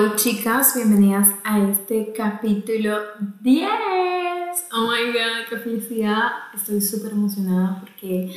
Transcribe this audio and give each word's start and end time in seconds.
Hello 0.00 0.16
chicas, 0.16 0.74
bienvenidas 0.76 1.28
a 1.44 1.60
este 1.60 2.14
capítulo 2.16 3.00
10. 3.42 3.68
Oh 4.72 4.88
my 4.90 5.12
god, 5.12 5.46
qué 5.50 5.58
felicidad. 5.58 6.22
Estoy 6.54 6.80
súper 6.80 7.12
emocionada 7.12 7.80
porque 7.80 8.34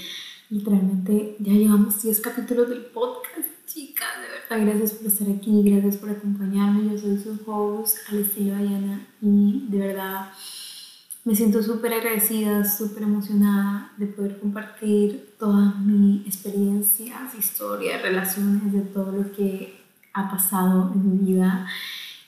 literalmente 0.49 1.37
ya 1.39 1.53
llevamos 1.53 2.03
10 2.03 2.19
capítulos 2.19 2.69
del 2.69 2.81
podcast, 2.87 3.47
chicas. 3.65 4.09
De 4.21 4.57
verdad, 4.57 4.73
gracias 4.73 4.91
por 4.91 5.07
estar 5.07 5.27
aquí, 5.29 5.63
gracias 5.63 5.95
por 5.95 6.09
acompañarme. 6.09 6.91
Yo 6.91 6.97
soy 6.97 7.17
su 7.17 7.39
host, 7.49 7.95
Alessio 8.09 8.53
Ayana, 8.57 9.07
y 9.21 9.65
de 9.69 9.77
verdad 9.77 10.33
me 11.23 11.33
siento 11.33 11.63
súper 11.63 11.93
agradecida, 11.93 12.65
súper 12.65 13.03
emocionada 13.03 13.93
de 13.95 14.07
poder 14.07 14.37
compartir 14.37 15.35
todas 15.39 15.79
mis 15.79 16.27
experiencias, 16.27 17.33
historias, 17.39 18.01
relaciones, 18.01 18.73
de 18.73 18.81
todo 18.81 19.13
lo 19.13 19.31
que 19.31 19.82
ha 20.13 20.29
pasado 20.29 20.91
en 20.93 21.09
mi 21.09 21.33
vida 21.33 21.67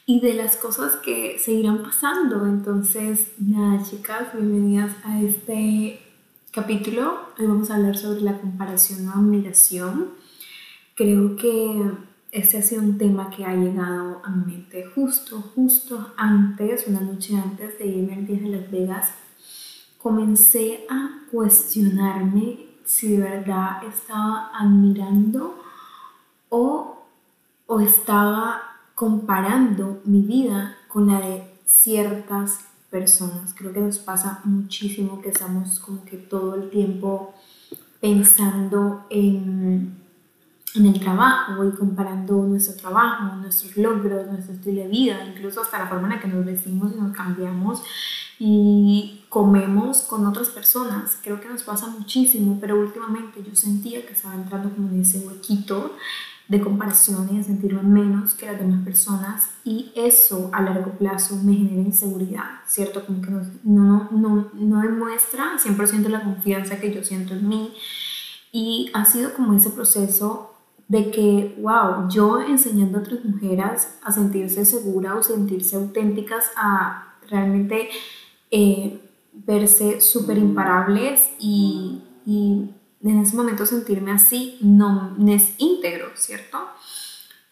y 0.07 0.19
de 0.19 0.33
las 0.33 0.57
cosas 0.57 0.95
que 0.97 1.37
seguirán 1.39 1.83
pasando. 1.83 2.45
Entonces, 2.45 3.33
nada, 3.39 3.83
chicas, 3.83 4.33
bienvenidas 4.33 4.91
a 5.03 5.21
este 5.21 5.99
capítulo. 6.51 7.19
Hoy 7.37 7.45
vamos 7.45 7.69
a 7.69 7.75
hablar 7.75 7.97
sobre 7.97 8.21
la 8.21 8.39
comparación 8.39 9.07
o 9.07 9.11
admiración. 9.11 10.09
Creo 10.95 11.35
que 11.35 11.91
este 12.31 12.57
ha 12.57 12.61
sido 12.61 12.81
un 12.81 12.97
tema 12.97 13.29
que 13.29 13.45
ha 13.45 13.55
llegado 13.55 14.21
a 14.23 14.29
mi 14.29 14.53
mente 14.53 14.85
justo, 14.93 15.41
justo 15.55 16.13
antes, 16.17 16.87
una 16.87 17.01
noche 17.01 17.35
antes 17.35 17.77
de 17.77 17.85
irme 17.85 18.13
al 18.13 18.21
viaje 18.25 18.45
a 18.45 18.49
Las 18.49 18.71
Vegas. 18.71 19.09
Comencé 20.01 20.85
a 20.89 21.21
cuestionarme 21.31 22.65
si 22.83 23.15
de 23.15 23.17
verdad 23.19 23.83
estaba 23.87 24.51
admirando 24.53 25.61
o 26.49 26.94
o 27.67 27.79
estaba 27.79 28.61
comparando 28.93 30.01
mi 30.05 30.21
vida 30.21 30.77
con 30.87 31.07
la 31.07 31.19
de 31.19 31.43
ciertas 31.65 32.59
personas. 32.89 33.53
Creo 33.53 33.73
que 33.73 33.81
nos 33.81 33.97
pasa 33.97 34.41
muchísimo 34.45 35.21
que 35.21 35.29
estamos 35.29 35.79
como 35.79 36.05
que 36.05 36.17
todo 36.17 36.55
el 36.55 36.69
tiempo 36.69 37.33
pensando 37.99 39.05
en, 39.09 39.97
en 40.75 40.85
el 40.85 40.99
trabajo 40.99 41.65
y 41.65 41.71
comparando 41.71 42.35
nuestro 42.43 42.75
trabajo, 42.75 43.35
nuestros 43.35 43.75
logros, 43.77 44.27
nuestro 44.27 44.53
estilo 44.53 44.83
de 44.83 44.87
vida, 44.87 45.25
incluso 45.25 45.61
hasta 45.61 45.79
la 45.79 45.87
forma 45.87 46.07
en 46.07 46.15
la 46.15 46.21
que 46.21 46.27
nos 46.27 46.45
vestimos 46.45 46.93
y 46.93 47.01
nos 47.01 47.15
cambiamos 47.15 47.81
y 48.39 49.25
comemos 49.29 50.01
con 50.01 50.25
otras 50.25 50.49
personas. 50.49 51.17
Creo 51.21 51.41
que 51.41 51.49
nos 51.49 51.63
pasa 51.63 51.87
muchísimo, 51.87 52.57
pero 52.61 52.79
últimamente 52.79 53.43
yo 53.43 53.55
sentía 53.55 54.05
que 54.05 54.13
estaba 54.13 54.35
entrando 54.35 54.69
como 54.69 54.89
en 54.89 55.01
ese 55.01 55.19
huequito 55.19 55.95
de 56.47 56.61
comparación 56.61 57.27
y 57.31 57.37
de 57.37 57.43
sentirme 57.43 57.81
menos 57.81 58.35
que 58.35 58.45
las 58.45 58.59
demás 58.59 58.83
personas 58.83 59.49
y 59.63 59.91
eso 59.95 60.49
a 60.53 60.61
largo 60.61 60.91
plazo 60.91 61.37
me 61.37 61.53
genera 61.55 61.81
inseguridad, 61.81 62.61
¿cierto? 62.67 63.05
Como 63.05 63.21
que 63.21 63.31
no, 63.31 63.41
no, 63.63 64.09
no, 64.11 64.51
no 64.53 64.81
demuestra 64.81 65.57
100% 65.57 66.07
la 66.09 66.23
confianza 66.23 66.79
que 66.79 66.93
yo 66.93 67.03
siento 67.03 67.33
en 67.33 67.49
mí 67.49 67.73
y 68.51 68.91
ha 68.93 69.05
sido 69.05 69.33
como 69.33 69.53
ese 69.53 69.71
proceso 69.71 70.51
de 70.87 71.09
que, 71.09 71.55
wow, 71.61 72.07
yo 72.09 72.39
enseñando 72.41 72.99
a 72.99 73.01
otras 73.01 73.25
mujeres 73.25 73.97
a 74.03 74.11
sentirse 74.11 74.65
seguras 74.65 75.15
o 75.15 75.23
sentirse 75.23 75.75
auténticas, 75.77 76.51
a 76.55 77.15
realmente 77.27 77.89
eh, 78.51 79.01
verse 79.33 79.99
súper 79.99 80.37
imparables 80.37 81.21
y, 81.39 82.03
y 82.25 82.69
en 83.11 83.19
ese 83.19 83.35
momento 83.35 83.65
sentirme 83.65 84.11
así 84.11 84.57
no, 84.61 85.15
es 85.27 85.53
íntegro, 85.57 86.07
¿cierto? 86.15 86.59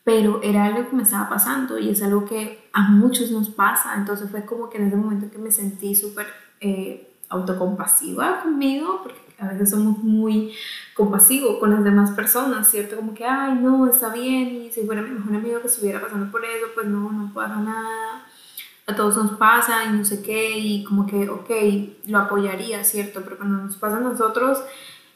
Pero 0.03 0.41
era 0.43 0.65
algo 0.65 0.89
que 0.89 0.95
me 0.95 1.03
estaba 1.03 1.29
pasando 1.29 1.77
y 1.77 1.89
es 1.89 2.01
algo 2.01 2.25
que 2.25 2.69
a 2.73 2.89
muchos 2.89 3.31
nos 3.31 3.49
pasa. 3.49 3.95
Entonces 3.95 4.29
fue 4.29 4.45
como 4.45 4.69
que 4.69 4.77
en 4.77 4.87
ese 4.87 4.95
momento 4.95 5.31
que 5.31 5.37
me 5.37 5.51
sentí 5.51 5.95
súper 5.95 6.27
eh, 6.59 7.13
autocompasiva 7.29 8.41
conmigo, 8.41 9.01
porque 9.03 9.19
a 9.39 9.47
veces 9.49 9.71
somos 9.71 9.97
muy 9.99 10.53
compasivos 10.93 11.57
con 11.59 11.71
las 11.71 11.83
demás 11.83 12.11
personas, 12.11 12.69
¿cierto? 12.69 12.95
Como 12.95 13.13
que, 13.13 13.25
ay, 13.25 13.55
no, 13.55 13.87
está 13.87 14.09
bien, 14.09 14.63
y 14.63 14.71
si 14.71 14.85
fuera 14.85 15.01
mi 15.01 15.11
mejor 15.11 15.35
amigo 15.35 15.61
que 15.61 15.67
estuviera 15.67 16.01
pasando 16.01 16.31
por 16.31 16.43
eso, 16.45 16.67
pues 16.73 16.87
no, 16.87 17.11
no 17.11 17.33
pasa 17.33 17.55
nada. 17.57 18.25
A 18.85 18.95
todos 18.95 19.15
nos 19.15 19.37
pasa 19.37 19.85
y 19.85 19.93
no 19.97 20.03
sé 20.03 20.21
qué, 20.21 20.57
y 20.57 20.83
como 20.83 21.05
que, 21.05 21.29
ok, 21.29 21.49
lo 22.07 22.19
apoyaría, 22.19 22.83
¿cierto? 22.83 23.21
Pero 23.23 23.37
cuando 23.37 23.63
nos 23.63 23.77
pasa 23.77 23.97
a 23.97 24.01
nosotros, 24.01 24.59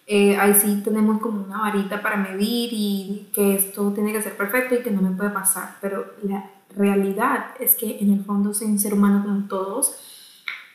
eh, 0.09 0.37
ahí 0.37 0.53
sí 0.53 0.81
tenemos 0.85 1.19
como 1.19 1.43
una 1.43 1.59
varita 1.59 2.01
para 2.01 2.15
medir 2.15 2.69
y 2.71 3.27
que 3.33 3.55
esto 3.55 3.91
tiene 3.91 4.13
que 4.13 4.21
ser 4.21 4.37
perfecto 4.37 4.75
y 4.75 4.79
que 4.81 4.89
no 4.89 5.01
me 5.01 5.11
puede 5.11 5.31
pasar, 5.31 5.75
pero 5.81 6.13
la 6.23 6.49
realidad 6.75 7.47
es 7.59 7.75
que 7.75 7.99
en 7.99 8.13
el 8.13 8.23
fondo 8.23 8.53
soy 8.53 8.67
un 8.67 8.79
ser 8.79 8.93
humano 8.93 9.21
como 9.21 9.47
todos 9.49 9.97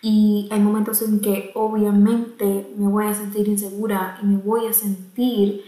y 0.02 0.48
hay 0.50 0.60
momentos 0.60 1.00
en 1.00 1.20
que 1.20 1.50
obviamente 1.54 2.74
me 2.76 2.88
voy 2.88 3.06
a 3.06 3.14
sentir 3.14 3.48
insegura 3.48 4.18
y 4.22 4.26
me 4.26 4.36
voy 4.36 4.66
a 4.66 4.74
sentir 4.74 5.64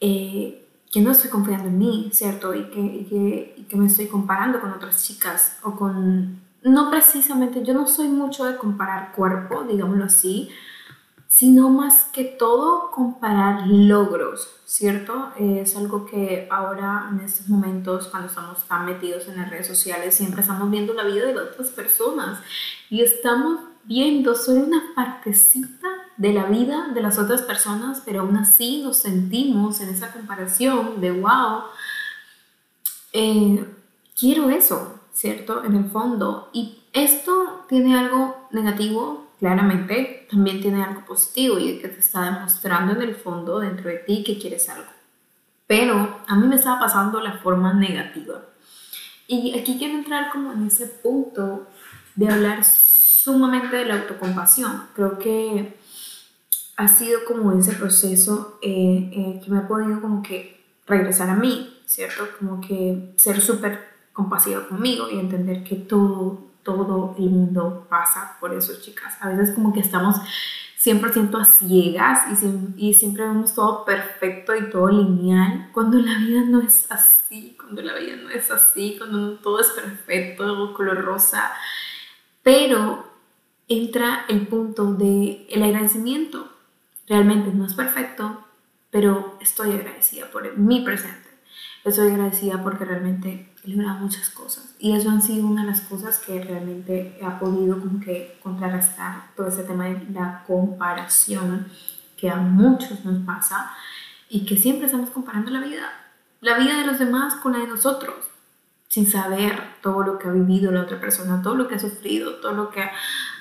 eh, 0.00 0.66
que 0.90 1.00
no 1.00 1.12
estoy 1.12 1.30
confiando 1.30 1.68
en 1.68 1.78
mí, 1.78 2.10
¿cierto? 2.12 2.52
Y 2.52 2.64
que, 2.64 2.80
y 2.80 3.04
que, 3.04 3.54
y 3.58 3.62
que 3.62 3.76
me 3.76 3.86
estoy 3.86 4.06
comparando 4.06 4.60
con 4.60 4.72
otras 4.72 5.06
chicas 5.06 5.58
o 5.62 5.76
con... 5.76 6.42
No 6.62 6.90
precisamente, 6.90 7.62
yo 7.62 7.74
no 7.74 7.86
soy 7.86 8.08
mucho 8.08 8.44
de 8.44 8.56
comparar 8.56 9.12
cuerpo, 9.12 9.64
digámoslo 9.64 10.04
así, 10.04 10.48
sino 11.34 11.68
más 11.68 12.04
que 12.12 12.22
todo 12.22 12.92
comparar 12.92 13.66
logros, 13.66 14.50
¿cierto? 14.66 15.32
Es 15.36 15.76
algo 15.76 16.06
que 16.06 16.46
ahora 16.48 17.08
en 17.10 17.18
estos 17.18 17.48
momentos, 17.48 18.06
cuando 18.06 18.28
estamos 18.28 18.62
tan 18.68 18.86
metidos 18.86 19.26
en 19.26 19.38
las 19.38 19.50
redes 19.50 19.66
sociales, 19.66 20.14
siempre 20.14 20.42
estamos 20.42 20.70
viendo 20.70 20.94
la 20.94 21.02
vida 21.02 21.26
de 21.26 21.36
otras 21.36 21.70
personas 21.70 22.38
y 22.88 23.02
estamos 23.02 23.58
viendo 23.82 24.36
solo 24.36 24.60
una 24.60 24.80
partecita 24.94 25.88
de 26.16 26.32
la 26.32 26.44
vida 26.44 26.90
de 26.94 27.02
las 27.02 27.18
otras 27.18 27.42
personas, 27.42 28.00
pero 28.04 28.20
aún 28.20 28.36
así 28.36 28.84
nos 28.84 28.98
sentimos 28.98 29.80
en 29.80 29.88
esa 29.88 30.12
comparación 30.12 31.00
de, 31.00 31.10
wow, 31.10 31.62
eh, 33.12 33.68
quiero 34.16 34.50
eso, 34.50 35.00
¿cierto? 35.12 35.64
En 35.64 35.74
el 35.74 35.90
fondo. 35.90 36.48
Y 36.52 36.78
esto 36.92 37.64
tiene 37.68 37.98
algo 37.98 38.46
negativo 38.52 39.23
claramente 39.44 40.26
también 40.30 40.62
tiene 40.62 40.82
algo 40.82 41.04
positivo 41.04 41.58
y 41.58 41.78
que 41.78 41.88
te 41.88 42.00
está 42.00 42.22
demostrando 42.22 42.94
en 42.94 43.02
el 43.02 43.14
fondo 43.14 43.60
dentro 43.60 43.90
de 43.90 43.96
ti 43.96 44.24
que 44.24 44.38
quieres 44.38 44.70
algo. 44.70 44.88
Pero 45.66 46.20
a 46.26 46.34
mí 46.36 46.46
me 46.46 46.56
estaba 46.56 46.80
pasando 46.80 47.20
la 47.20 47.34
forma 47.34 47.74
negativa. 47.74 48.40
Y 49.26 49.54
aquí 49.58 49.76
quiero 49.76 49.98
entrar 49.98 50.32
como 50.32 50.50
en 50.54 50.66
ese 50.66 50.86
punto 50.86 51.66
de 52.14 52.30
hablar 52.30 52.64
sumamente 52.64 53.76
de 53.76 53.84
la 53.84 53.96
autocompasión. 53.96 54.84
Creo 54.94 55.18
que 55.18 55.76
ha 56.78 56.88
sido 56.88 57.26
como 57.28 57.52
ese 57.52 57.72
proceso 57.72 58.58
eh, 58.62 59.10
eh, 59.12 59.40
que 59.44 59.50
me 59.50 59.58
ha 59.58 59.68
podido 59.68 60.00
como 60.00 60.22
que 60.22 60.64
regresar 60.86 61.28
a 61.28 61.34
mí, 61.34 61.82
¿cierto? 61.84 62.26
Como 62.38 62.62
que 62.62 63.12
ser 63.16 63.42
súper 63.42 63.78
compasiva 64.14 64.66
conmigo 64.66 65.10
y 65.10 65.18
entender 65.18 65.64
que 65.64 65.76
todo 65.76 66.53
todo 66.64 67.14
el 67.18 67.30
mundo 67.30 67.86
pasa 67.88 68.36
por 68.40 68.52
eso, 68.52 68.72
chicas. 68.80 69.14
A 69.20 69.28
veces 69.28 69.54
como 69.54 69.72
que 69.72 69.80
estamos 69.80 70.16
100% 70.84 71.40
a 71.40 71.44
ciegas 71.44 72.42
y, 72.76 72.92
siempre 72.92 73.24
vemos 73.24 73.54
todo 73.54 73.84
perfecto 73.84 74.54
y 74.54 74.68
todo 74.68 74.90
lineal, 74.90 75.70
cuando 75.72 75.98
la 75.98 76.18
vida 76.18 76.42
no 76.42 76.60
es 76.60 76.90
así, 76.90 77.56
cuando 77.58 77.80
la 77.80 77.94
vida 77.94 78.16
no 78.16 78.28
es 78.28 78.50
así, 78.50 78.96
cuando 78.98 79.36
todo 79.38 79.60
es 79.60 79.68
perfecto, 79.68 80.74
color 80.74 81.02
rosa. 81.02 81.52
Pero 82.42 83.06
entra 83.66 84.26
el 84.28 84.46
punto 84.46 84.92
de 84.92 85.46
el 85.48 85.62
agradecimiento. 85.62 86.50
Realmente 87.06 87.50
no 87.52 87.64
es 87.64 87.74
perfecto, 87.74 88.44
pero 88.90 89.38
estoy 89.40 89.72
agradecida 89.72 90.30
por 90.30 90.56
mi 90.58 90.82
presente. 90.82 91.28
Estoy 91.84 92.10
agradecida 92.10 92.62
porque 92.62 92.84
realmente 92.84 93.53
he 93.66 93.76
muchas 93.76 94.30
cosas. 94.30 94.74
Y 94.78 94.92
eso 94.92 95.10
han 95.10 95.22
sido 95.22 95.46
una 95.46 95.62
de 95.62 95.70
las 95.70 95.80
cosas 95.80 96.18
que 96.18 96.42
realmente 96.42 97.18
ha 97.22 97.38
podido 97.38 97.78
como 97.78 98.00
que 98.00 98.38
contrarrestar 98.42 99.34
todo 99.36 99.48
ese 99.48 99.64
tema 99.64 99.86
de 99.86 100.06
la 100.12 100.44
comparación 100.46 101.66
que 102.16 102.30
a 102.30 102.36
muchos 102.36 103.04
nos 103.04 103.24
pasa 103.24 103.70
y 104.28 104.44
que 104.44 104.56
siempre 104.56 104.86
estamos 104.86 105.10
comparando 105.10 105.50
la 105.50 105.60
vida, 105.60 105.90
la 106.40 106.58
vida 106.58 106.78
de 106.78 106.86
los 106.86 106.98
demás 106.98 107.34
con 107.36 107.52
la 107.52 107.60
de 107.60 107.68
nosotros, 107.68 108.14
sin 108.88 109.06
saber 109.06 109.60
todo 109.82 110.02
lo 110.02 110.18
que 110.18 110.28
ha 110.28 110.32
vivido 110.32 110.70
la 110.70 110.82
otra 110.82 111.00
persona, 111.00 111.42
todo 111.42 111.54
lo 111.54 111.68
que 111.68 111.76
ha 111.76 111.78
sufrido, 111.78 112.36
todo 112.36 112.52
lo 112.52 112.70
que 112.70 112.84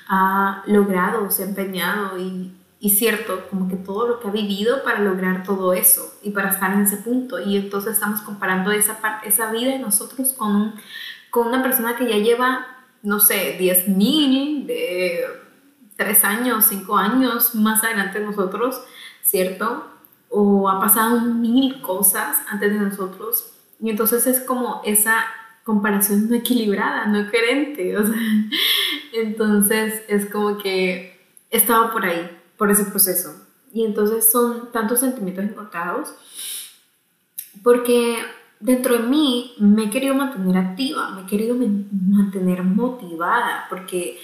ha 0.08 0.64
logrado, 0.68 1.30
se 1.32 1.44
ha 1.44 1.48
empeñado 1.48 2.18
y 2.18 2.52
y 2.84 2.90
cierto, 2.90 3.48
como 3.50 3.70
que 3.70 3.78
todo 3.78 4.10
lo 4.10 4.20
que 4.20 4.28
ha 4.28 4.32
vivido 4.32 4.84
para 4.84 5.00
lograr 5.00 5.44
todo 5.44 5.72
eso 5.72 6.16
y 6.22 6.32
para 6.32 6.50
estar 6.50 6.74
en 6.74 6.82
ese 6.82 6.98
punto. 6.98 7.40
Y 7.40 7.56
entonces 7.56 7.94
estamos 7.94 8.20
comparando 8.20 8.74
esa, 8.74 9.00
esa 9.24 9.50
vida 9.54 9.72
de 9.72 9.80
nosotros 9.80 10.34
con, 10.34 10.76
con 11.30 11.48
una 11.48 11.64
persona 11.64 11.96
que 11.96 12.10
ya 12.10 12.18
lleva, 12.18 12.68
no 13.02 13.22
sé, 13.22 13.56
10 13.58 13.88
mil, 13.88 14.68
de 14.68 15.24
3 15.96 16.26
años, 16.26 16.66
5 16.66 16.98
años 16.98 17.56
más 17.56 17.86
adelante 17.86 18.20
de 18.20 18.26
nosotros, 18.26 18.84
¿cierto? 19.22 19.88
O 20.28 20.68
ha 20.68 20.78
pasado 20.82 21.22
mil 21.22 21.82
cosas 21.82 22.36
antes 22.50 22.74
de 22.74 22.80
nosotros. 22.80 23.54
Y 23.80 23.92
entonces 23.92 24.28
es 24.28 24.42
como 24.42 24.82
esa 24.84 25.24
comparación 25.64 26.30
no 26.30 26.36
equilibrada, 26.36 27.06
no 27.06 27.32
coherente. 27.32 27.98
O 27.98 28.06
sea, 28.06 28.16
entonces 29.14 30.02
es 30.10 30.30
como 30.30 30.58
que 30.58 31.18
he 31.50 31.58
estado 31.58 31.90
por 31.94 32.06
ahí, 32.06 32.43
por 32.58 32.72
ese 32.72 32.86
proceso. 32.86 33.36
Y 33.74 33.86
entonces 33.86 34.32
son 34.32 34.72
tantos 34.72 35.00
sentimientos 35.00 35.46
encontrados 35.46 36.14
porque 37.62 38.18
dentro 38.60 38.98
de 38.98 39.04
mí 39.04 39.54
me 39.60 39.86
he 39.86 39.90
querido 39.90 40.16
mantener 40.16 40.58
activa, 40.58 41.10
me 41.12 41.24
he 41.24 41.26
querido 41.26 41.56
mantener 41.56 42.64
motivada, 42.64 43.66
porque 43.70 44.20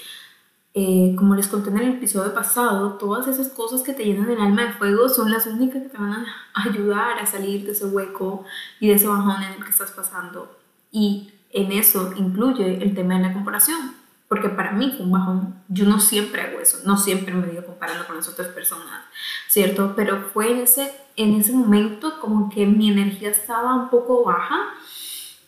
eh, 0.73 1.15
como 1.17 1.35
les 1.35 1.47
conté 1.47 1.69
en 1.71 1.77
el 1.77 1.89
episodio 1.89 2.33
pasado, 2.33 2.93
todas 2.93 3.27
esas 3.27 3.49
cosas 3.49 3.81
que 3.81 3.93
te 3.93 4.05
llenan 4.05 4.29
el 4.29 4.39
alma 4.39 4.65
de 4.65 4.73
fuego 4.73 5.09
son 5.09 5.31
las 5.31 5.45
únicas 5.45 5.83
que 5.83 5.89
te 5.89 5.97
van 5.97 6.13
a 6.13 6.25
ayudar 6.69 7.19
a 7.19 7.25
salir 7.25 7.65
de 7.65 7.71
ese 7.71 7.85
hueco 7.85 8.45
y 8.79 8.87
de 8.87 8.93
ese 8.93 9.07
bajón 9.07 9.43
en 9.43 9.53
el 9.53 9.63
que 9.63 9.71
estás 9.71 9.91
pasando. 9.91 10.57
Y 10.91 11.31
en 11.51 11.71
eso 11.71 12.13
incluye 12.15 12.81
el 12.81 12.95
tema 12.95 13.15
de 13.15 13.23
la 13.23 13.33
comparación, 13.33 13.93
porque 14.29 14.47
para 14.47 14.71
mí 14.71 14.93
fue 14.95 15.05
un 15.07 15.11
bajón. 15.11 15.55
Yo 15.67 15.85
no 15.85 15.99
siempre 15.99 16.41
hago 16.43 16.59
eso, 16.61 16.77
no 16.85 16.97
siempre 16.97 17.33
me 17.33 17.47
digo 17.47 17.65
comparando 17.65 18.05
con 18.05 18.15
las 18.15 18.29
otras 18.29 18.49
personas, 18.49 19.01
¿cierto? 19.49 19.93
Pero 19.95 20.29
fue 20.31 20.51
en 20.51 20.59
ese, 20.59 20.93
en 21.17 21.33
ese 21.33 21.51
momento 21.51 22.21
como 22.21 22.49
que 22.49 22.65
mi 22.65 22.91
energía 22.91 23.31
estaba 23.31 23.73
un 23.73 23.89
poco 23.89 24.23
baja 24.23 24.69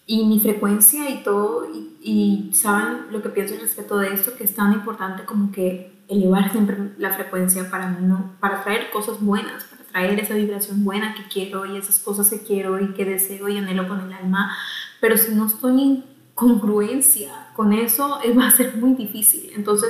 y 0.08 0.26
mi 0.26 0.40
frecuencia 0.40 1.10
y 1.10 1.24
todo, 1.24 1.68
y, 2.02 2.50
saben 2.54 3.06
lo 3.12 3.22
que 3.22 3.30
pienso 3.30 3.56
respecto 3.62 3.98
de 3.98 4.14
esto, 4.14 4.36
que 4.36 4.44
es 4.44 4.54
tan 4.54 4.74
importante 4.74 5.24
como 5.24 5.52
que 5.52 6.04
elevar 6.10 6.52
siempre 6.52 6.76
la 6.98 7.14
frecuencia 7.14 7.70
para, 7.70 7.90
no, 7.92 8.34
para 8.40 8.64
traer 8.64 8.90
cosas 8.90 9.22
buenas, 9.22 9.64
para 9.64 9.84
traer 9.84 10.20
esa 10.20 10.34
vibración 10.34 10.84
buena 10.84 11.14
que 11.14 11.24
quiero 11.32 11.66
y 11.66 11.78
esas 11.78 12.00
cosas 12.00 12.30
que 12.30 12.42
quiero 12.42 12.80
y 12.80 12.94
que 12.94 13.06
deseo 13.06 13.48
y 13.48 13.58
anhelo 13.58 13.88
con 13.88 14.02
el 14.02 14.12
alma, 14.12 14.56
pero 15.00 15.18
si 15.18 15.34
no 15.34 15.46
estoy 15.48 16.04
congruencia 16.36 17.50
con 17.56 17.74
eso, 17.74 18.20
va 18.38 18.48
a 18.48 18.52
ser 18.52 18.78
muy 18.78 18.94
difícil. 18.94 19.52
Entonces, 19.56 19.90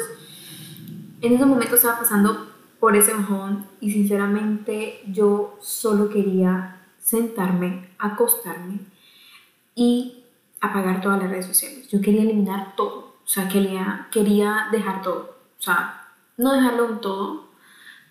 en 1.22 1.34
ese 1.34 1.46
momento 1.46 1.76
estaba 1.76 2.00
pasando 2.00 2.52
por 2.80 2.96
ese 2.96 3.14
bajón 3.14 3.68
y 3.80 3.92
sinceramente 3.92 5.02
yo 5.08 5.58
solo 5.62 6.10
quería 6.10 6.82
sentarme, 7.00 7.90
acostarme 8.00 8.80
y 9.76 10.24
apagar 10.60 11.02
todas 11.02 11.20
las 11.22 11.30
redes 11.30 11.46
sociales. 11.46 11.88
Yo 11.90 12.02
quería 12.02 12.24
eliminar 12.24 12.76
todo, 12.76 13.18
o 13.24 13.28
sea, 13.28 13.48
quería, 13.48 14.08
quería 14.12 14.68
dejar 14.72 15.02
todo, 15.02 15.38
o 15.60 15.62
sea, 15.62 16.08
no 16.38 16.54
dejarlo 16.54 17.00
todo, 17.00 17.50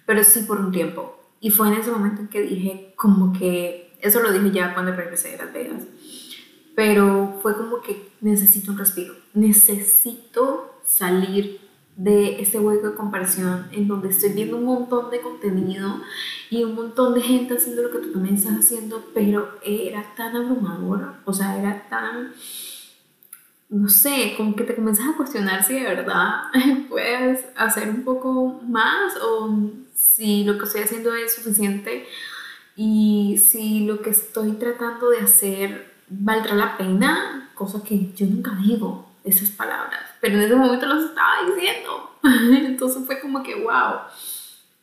pero 0.07 0.23
sí 0.23 0.41
por 0.41 0.61
un 0.61 0.73
tiempo. 0.73 1.19
Y 1.41 1.51
fue 1.51 1.69
en 1.69 1.75
ese 1.75 1.91
momento 1.91 2.21
en 2.21 2.29
que 2.29 2.43
dije, 2.43 2.93
como 2.97 3.33
que, 3.33 3.97
eso 4.01 4.21
lo 4.21 4.33
dije 4.33 4.51
ya 4.51 4.75
cuando 4.75 4.93
regresé 4.93 5.33
de 5.33 5.39
Las 5.39 5.53
Vegas, 5.53 5.83
pero 6.75 7.39
fue 7.43 7.57
como 7.57 7.81
que 7.81 8.11
necesito 8.21 8.73
un 8.73 8.79
respiro, 8.79 9.15
necesito 9.35 10.81
salir 10.85 11.61
de 11.97 12.41
ese 12.41 12.59
hueco 12.59 12.91
de 12.91 12.97
comparación 12.97 13.69
en 13.73 13.87
donde 13.87 14.09
estoy 14.09 14.31
viendo 14.33 14.57
un 14.57 14.65
montón 14.65 15.11
de 15.11 15.21
contenido 15.21 16.01
y 16.49 16.65
un 16.65 16.75
montón 16.75 17.13
de 17.13 17.21
gente 17.21 17.57
haciendo 17.57 17.83
lo 17.83 17.91
que 17.91 17.99
tú 17.99 18.13
también 18.13 18.37
estás 18.37 18.59
haciendo, 18.59 19.05
pero 19.13 19.59
era 19.63 20.15
tan 20.17 20.35
abrumador, 20.35 21.17
o 21.27 21.33
sea, 21.33 21.59
era 21.59 21.87
tan, 21.91 22.33
no 23.69 23.89
sé, 23.89 24.33
como 24.37 24.57
que 24.57 24.65
te 24.65 24.75
comienzas 24.75 25.09
a 25.09 25.17
cuestionar 25.17 25.63
si 25.63 25.75
de 25.75 25.83
verdad 25.83 26.45
puedes 26.89 27.45
hacer 27.55 27.91
un 27.91 28.03
poco 28.03 28.63
más 28.67 29.15
o 29.23 29.71
si 29.95 30.45
lo 30.45 30.57
que 30.57 30.65
estoy 30.65 30.83
haciendo 30.83 31.15
es 31.15 31.35
suficiente 31.35 32.07
y 32.77 33.37
si 33.37 33.81
lo 33.81 34.01
que 34.01 34.09
estoy 34.09 34.53
tratando 34.53 35.11
de 35.11 35.19
hacer 35.19 35.90
valdrá 36.11 36.55
la 36.55 36.77
pena, 36.77 37.51
cosa 37.55 37.83
que 37.83 38.13
yo 38.15 38.27
nunca 38.27 38.53
digo 38.57 39.09
esas 39.25 39.51
palabras, 39.51 40.01
pero 40.21 40.37
en 40.37 40.43
ese 40.43 40.57
momento 40.57 40.87
los 40.87 41.05
estaba 41.05 41.45
diciendo. 41.47 42.19
Entonces 42.67 43.05
fue 43.07 43.21
como 43.21 43.43
que, 43.43 43.55
wow, 43.55 44.01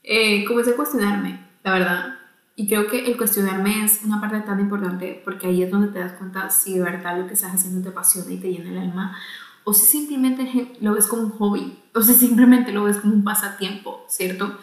eh, 0.04 0.46
comencé 0.46 0.72
a 0.72 0.76
cuestionarme, 0.76 1.40
la 1.64 1.74
verdad. 1.74 2.16
Y 2.56 2.68
creo 2.68 2.88
que 2.88 3.06
el 3.06 3.18
cuestionarme 3.18 3.86
es 3.86 4.02
una 4.04 4.20
parte 4.20 4.40
tan 4.40 4.60
importante 4.60 5.22
porque 5.24 5.48
ahí 5.48 5.62
es 5.62 5.70
donde 5.70 5.90
te 5.90 6.00
das 6.00 6.14
cuenta 6.14 6.50
si 6.50 6.76
de 6.76 6.84
verdad 6.84 7.20
lo 7.20 7.28
que 7.28 7.36
estás 7.36 7.54
haciendo 7.54 7.84
te 7.84 7.90
apasiona 7.90 8.32
y 8.32 8.38
te 8.38 8.52
llena 8.52 8.72
el 8.72 8.80
alma 8.80 9.16
o 9.64 9.74
si 9.74 9.86
simplemente 9.86 10.72
lo 10.80 10.94
ves 10.94 11.06
como 11.08 11.24
un 11.24 11.32
hobby 11.32 11.78
o 11.94 12.02
si 12.02 12.14
simplemente 12.16 12.72
lo 12.72 12.86
ves 12.86 12.98
como 12.98 13.14
un 13.14 13.24
pasatiempo, 13.24 14.06
¿cierto? 14.08 14.58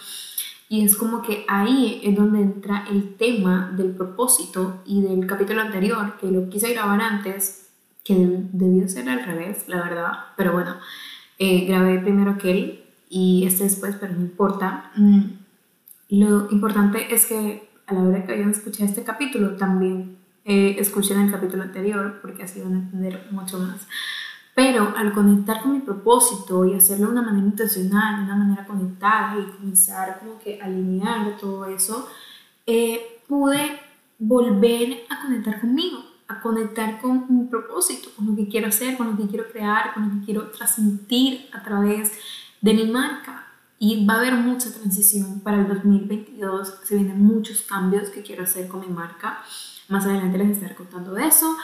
Y 0.69 0.85
es 0.85 0.97
como 0.97 1.23
que 1.23 1.45
ahí 1.49 2.01
es 2.03 2.17
donde 2.17 2.41
entra 2.41 2.85
el 2.91 3.17
tema 3.17 3.73
del 3.77 3.91
propósito 3.91 4.83
y 4.87 5.03
del 5.03 5.27
capítulo 5.27 5.61
anterior, 5.61 6.17
que 6.19 6.31
lo 6.31 6.49
quise 6.49 6.73
grabar 6.73 7.01
antes, 7.01 7.69
que 8.03 8.15
debió 8.53 8.89
ser 8.89 9.09
al 9.09 9.25
revés, 9.25 9.69
la 9.69 9.83
verdad, 9.83 10.13
pero 10.37 10.53
bueno, 10.53 10.77
eh, 11.39 11.67
grabé 11.67 11.99
primero 11.99 12.33
aquel 12.33 12.85
y 13.09 13.47
este 13.47 13.65
después, 13.65 13.97
pero 14.01 14.15
no 14.15 14.21
importa. 14.21 14.91
Mm, 14.97 15.23
lo 16.11 16.51
importante 16.51 17.15
es 17.15 17.27
que 17.27 17.69
a 17.87 17.95
la 17.95 18.03
hora 18.03 18.25
que 18.25 18.33
vayan 18.33 18.49
a 18.49 18.53
escuchar 18.53 18.89
este 18.89 19.05
capítulo, 19.05 19.57
también 19.57 20.19
eh, 20.45 20.77
escuchen 20.79 21.21
el 21.21 21.31
capítulo 21.31 21.63
anterior, 21.63 22.19
porque 22.21 22.43
así 22.43 22.61
van 22.61 22.75
a 22.75 22.79
entender 22.79 23.27
mucho 23.31 23.59
más. 23.59 23.87
Pero 24.55 24.95
al 24.97 25.13
conectar 25.13 25.63
con 25.63 25.73
mi 25.73 25.81
propósito 25.81 26.65
y 26.65 26.75
hacerlo 26.75 27.07
de 27.07 27.13
una 27.13 27.23
manera 27.23 27.47
intencional, 27.47 28.19
de 28.19 28.23
una 28.25 28.37
manera 28.37 28.67
conectada 28.67 29.39
y 29.39 29.51
comenzar 29.51 30.21
como 30.21 30.39
que 30.39 30.61
a 30.61 30.67
alinear 30.67 31.37
todo 31.39 31.65
eso, 31.67 32.09
eh, 32.67 33.21
pude 33.27 33.81
volver 34.19 35.05
a 35.11 35.23
conectar 35.23 35.61
conmigo 35.61 36.15
a 36.29 36.41
conectar 36.41 37.01
con 37.01 37.27
mi 37.29 37.45
propósito, 37.45 38.11
con 38.17 38.27
lo 38.27 38.37
que 38.37 38.49
quiero 38.49 38.69
hacer, 38.69 38.97
con 38.97 39.11
lo 39.11 39.17
que 39.17 39.29
quiero 39.29 39.47
crear, 39.51 39.93
con 39.93 40.09
lo 40.09 40.15
que 40.15 40.25
quiero 40.25 40.51
transmitir 40.51 41.49
a 41.53 41.63
través 41.63 42.13
de 42.61 42.75
mi 42.75 42.87
marca. 42.87 43.47
Y 43.79 44.07
va 44.07 44.15
a 44.15 44.19
haber 44.19 44.35
mucha 44.35 44.73
transición 44.73 45.41
para 45.41 45.59
el 45.59 45.69
2022, 45.69 46.81
se 46.85 46.95
vienen 46.95 47.23
muchos 47.23 47.63
cambios 47.63 48.09
que 48.09 48.23
quiero 48.23 48.45
hacer 48.45 48.69
con 48.69 48.81
mi 48.81 48.87
marca. 48.87 49.41
Más 49.89 50.07
adelante 50.07 50.39
les 50.39 50.51
estaré 50.51 50.75
contando 50.75 51.13
de 51.13 51.27
eso, 51.27 51.55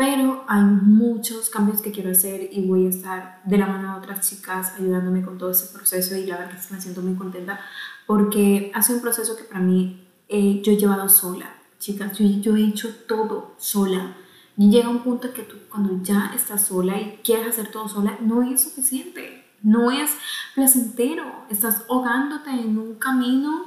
pero 0.00 0.46
hay 0.48 0.62
muchos 0.62 1.50
cambios 1.50 1.82
que 1.82 1.92
quiero 1.92 2.10
hacer 2.10 2.48
y 2.50 2.66
voy 2.66 2.86
a 2.86 2.88
estar 2.88 3.42
de 3.44 3.58
la 3.58 3.66
mano 3.66 3.92
de 3.92 3.98
otras 3.98 4.26
chicas 4.26 4.72
ayudándome 4.78 5.20
con 5.22 5.36
todo 5.36 5.50
ese 5.50 5.66
proceso 5.74 6.16
y 6.16 6.24
la 6.24 6.38
verdad 6.38 6.56
es 6.58 6.68
que 6.68 6.74
me 6.74 6.80
siento 6.80 7.02
muy 7.02 7.16
contenta 7.16 7.60
porque 8.06 8.72
ha 8.74 8.80
sido 8.80 8.96
un 8.96 9.02
proceso 9.02 9.36
que 9.36 9.44
para 9.44 9.60
mí 9.60 10.08
eh, 10.26 10.62
yo 10.64 10.72
he 10.72 10.78
llevado 10.78 11.06
sola 11.10 11.60
chicas, 11.78 12.16
yo, 12.16 12.56
he 12.56 12.64
hecho 12.64 12.94
todo 13.08 13.54
sola. 13.58 14.14
Y 14.56 14.70
llega 14.70 14.88
un 14.88 15.02
punto 15.02 15.32
que 15.32 15.42
tú 15.42 15.56
cuando 15.70 16.02
ya 16.02 16.32
estás 16.34 16.66
sola 16.66 17.00
y 17.00 17.20
quieres 17.24 17.48
hacer 17.48 17.72
todo 17.72 17.88
sola, 17.88 18.18
no 18.20 18.42
es 18.42 18.62
suficiente, 18.62 19.44
no 19.62 19.90
es 19.90 20.16
placentero, 20.54 21.24
estás 21.48 21.84
ahogándote 21.88 22.50
en 22.50 22.78
un 22.78 22.94
camino 22.96 23.66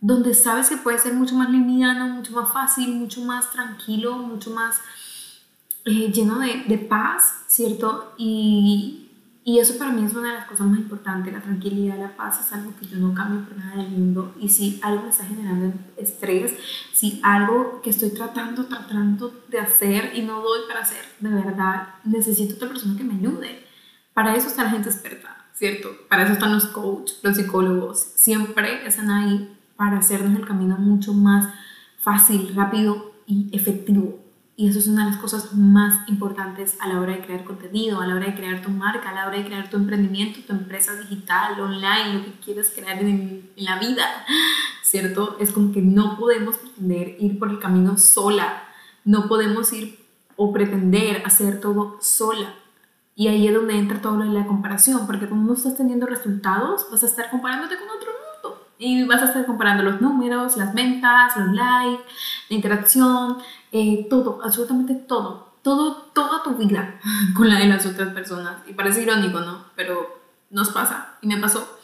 donde 0.00 0.34
sabes 0.34 0.68
que 0.68 0.76
puede 0.76 0.98
ser 0.98 1.14
mucho 1.14 1.34
más 1.34 1.48
liviano, 1.50 2.08
mucho 2.08 2.32
más 2.32 2.52
fácil, 2.52 2.94
mucho 2.94 3.22
más 3.22 3.50
tranquilo, 3.50 4.18
mucho 4.18 4.50
más 4.50 4.76
eh, 5.86 6.10
lleno 6.12 6.40
de, 6.40 6.64
de, 6.66 6.78
paz, 6.78 7.44
¿cierto? 7.46 8.12
Y, 8.18 9.08
y 9.44 9.60
eso 9.60 9.78
para 9.78 9.92
mí 9.92 10.04
es 10.04 10.12
una 10.14 10.32
de 10.32 10.38
las 10.38 10.48
cosas 10.48 10.66
más 10.66 10.80
importantes, 10.80 11.32
la 11.32 11.40
tranquilidad, 11.40 11.96
la 11.96 12.16
paz 12.16 12.44
es 12.44 12.52
algo 12.52 12.74
que 12.76 12.86
yo 12.86 12.98
no 12.98 13.14
cambio 13.14 13.48
por 13.48 13.56
nada 13.56 13.76
del 13.76 13.90
mundo. 13.90 14.34
Y 14.40 14.48
si 14.48 14.80
algo 14.82 15.04
me 15.04 15.10
está 15.10 15.24
generando 15.24 15.78
estrés, 15.96 16.56
si 16.92 17.20
algo 17.22 17.80
que 17.82 17.90
estoy 17.90 18.10
tratando, 18.10 18.66
tratando 18.66 19.44
de 19.46 19.60
hacer 19.60 20.10
y 20.16 20.22
no 20.22 20.42
doy 20.42 20.62
para 20.66 20.80
hacer, 20.80 21.04
de 21.20 21.28
verdad, 21.28 21.90
necesito 22.02 22.56
otra 22.56 22.66
persona 22.66 22.98
que 22.98 23.04
me 23.04 23.14
ayude. 23.14 23.64
Para 24.12 24.34
eso 24.34 24.48
está 24.48 24.64
la 24.64 24.70
gente 24.70 24.88
experta, 24.88 25.46
¿cierto? 25.54 25.90
Para 26.08 26.24
eso 26.24 26.32
están 26.32 26.52
los 26.52 26.66
coaches, 26.66 27.20
los 27.22 27.36
psicólogos. 27.36 28.00
Siempre 28.16 28.84
están 28.84 29.08
ahí 29.08 29.56
para 29.76 29.98
hacernos 29.98 30.36
el 30.36 30.44
camino 30.44 30.76
mucho 30.78 31.12
más 31.12 31.54
fácil, 32.00 32.52
rápido 32.56 33.12
y 33.28 33.50
efectivo 33.56 34.25
y 34.58 34.68
eso 34.68 34.78
es 34.78 34.86
una 34.86 35.04
de 35.04 35.10
las 35.10 35.20
cosas 35.20 35.52
más 35.52 36.08
importantes 36.08 36.78
a 36.80 36.88
la 36.88 36.98
hora 36.98 37.12
de 37.12 37.20
crear 37.20 37.44
contenido, 37.44 38.00
a 38.00 38.06
la 38.06 38.14
hora 38.14 38.26
de 38.26 38.34
crear 38.34 38.62
tu 38.62 38.70
marca, 38.70 39.10
a 39.10 39.14
la 39.14 39.26
hora 39.26 39.36
de 39.36 39.44
crear 39.44 39.68
tu 39.68 39.76
emprendimiento, 39.76 40.40
tu 40.46 40.54
empresa 40.54 40.94
digital, 40.94 41.60
online, 41.60 42.14
lo 42.14 42.24
que 42.24 42.32
quieras 42.42 42.72
crear 42.74 42.98
en, 43.00 43.50
la 43.56 43.78
vida, 43.78 44.06
¿cierto? 44.82 45.36
Es 45.40 45.52
como 45.52 45.72
que 45.72 45.82
no 45.82 46.16
podemos 46.16 46.56
pretender 46.56 47.16
ir 47.20 47.38
por 47.38 47.50
el 47.50 47.58
camino 47.58 47.98
sola, 47.98 48.64
no 49.04 49.28
podemos 49.28 49.74
ir 49.74 49.98
o 50.36 50.54
pretender 50.54 51.22
hacer 51.26 51.60
todo 51.60 51.98
sola. 52.00 52.54
Y 53.14 53.28
ahí 53.28 53.46
es 53.48 53.54
donde 53.54 53.78
entra 53.78 54.00
todo 54.00 54.16
lo 54.16 54.24
de 54.24 54.38
la 54.38 54.46
comparación, 54.46 55.06
porque 55.06 55.28
como 55.28 55.46
no 55.46 55.52
estás 55.52 55.76
teniendo 55.76 56.06
resultados, 56.06 56.86
vas 56.90 57.02
a 57.02 57.06
estar 57.06 57.28
comparándote 57.30 57.76
con 57.76 57.88
otro 57.90 58.10
mundo. 58.10 58.25
Y 58.78 59.04
vas 59.04 59.22
a 59.22 59.26
estar 59.26 59.46
comparando 59.46 59.82
los 59.82 60.00
números, 60.00 60.56
las 60.56 60.74
ventas, 60.74 61.36
los 61.36 61.52
likes, 61.52 62.04
la 62.50 62.56
interacción, 62.56 63.38
eh, 63.72 64.06
todo, 64.10 64.40
absolutamente 64.44 64.94
todo, 64.94 65.54
todo, 65.62 66.10
toda 66.14 66.42
tu 66.42 66.54
vida 66.54 67.00
con 67.36 67.48
la 67.48 67.58
de 67.58 67.66
las 67.66 67.86
otras 67.86 68.12
personas. 68.12 68.56
Y 68.66 68.74
parece 68.74 69.02
irónico, 69.02 69.40
¿no? 69.40 69.64
Pero 69.74 70.20
nos 70.50 70.70
pasa 70.70 71.16
y 71.22 71.26
me 71.26 71.38
pasó. 71.38 71.78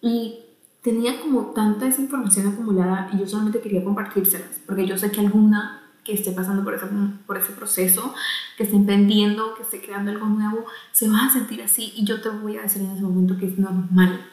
Y 0.00 0.40
tenía 0.82 1.20
como 1.20 1.52
tanta 1.52 1.86
esa 1.86 2.00
información 2.00 2.48
acumulada 2.48 3.10
y 3.12 3.18
yo 3.18 3.26
solamente 3.26 3.60
quería 3.60 3.84
compartírselas, 3.84 4.60
porque 4.66 4.86
yo 4.86 4.96
sé 4.96 5.10
que 5.10 5.20
alguna 5.20 5.82
que 6.04 6.14
esté 6.14 6.32
pasando 6.32 6.64
por 6.64 6.74
ese, 6.74 6.86
por 7.26 7.36
ese 7.36 7.52
proceso, 7.52 8.14
que 8.56 8.62
esté 8.62 8.76
emprendiendo, 8.76 9.54
que 9.54 9.62
esté 9.62 9.82
creando 9.82 10.10
algo 10.10 10.26
nuevo, 10.26 10.64
se 10.92 11.08
va 11.08 11.26
a 11.26 11.30
sentir 11.30 11.62
así 11.62 11.92
y 11.94 12.04
yo 12.04 12.20
te 12.22 12.30
voy 12.30 12.56
a 12.56 12.62
decir 12.62 12.82
en 12.82 12.92
ese 12.92 13.02
momento 13.02 13.36
que 13.36 13.46
es 13.46 13.58
normal, 13.58 14.24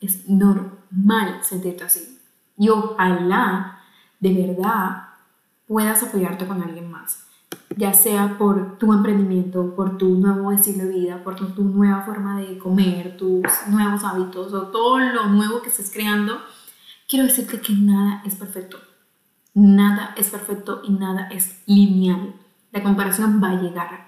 es 0.00 0.28
normal 0.28 1.40
sentirte 1.42 1.84
así. 1.84 2.18
Y 2.56 2.68
ojalá 2.68 3.80
de 4.20 4.32
verdad 4.32 5.08
puedas 5.66 6.02
apoyarte 6.02 6.46
con 6.46 6.62
alguien 6.62 6.90
más 6.90 7.26
ya 7.76 7.92
sea 7.92 8.38
por 8.38 8.78
tu 8.78 8.92
emprendimiento, 8.92 9.74
por 9.74 9.98
tu 9.98 10.14
nuevo 10.16 10.52
estilo 10.52 10.84
de 10.84 10.90
vida, 10.90 11.22
por 11.22 11.36
tu, 11.36 11.62
nueva 11.62 12.02
forma 12.02 12.40
de 12.40 12.58
comer, 12.58 13.16
tus 13.16 13.42
nuevos 13.68 14.02
hábitos 14.04 14.52
o 14.52 14.68
todo 14.68 14.98
lo 14.98 15.26
nuevo 15.26 15.62
que 15.62 15.68
estés 15.68 15.90
creando, 15.92 16.38
quiero 17.08 17.26
decirte 17.26 17.60
que 17.60 17.74
nada 17.74 18.22
es 18.24 18.36
perfecto. 18.36 18.78
Nada 19.54 20.14
es 20.16 20.30
perfecto 20.30 20.82
y 20.84 20.92
nada 20.92 21.28
es 21.28 21.62
lineal. 21.66 22.34
La 22.72 22.82
comparación 22.82 23.42
va 23.42 23.50
a 23.50 23.60
llegar. 23.60 24.05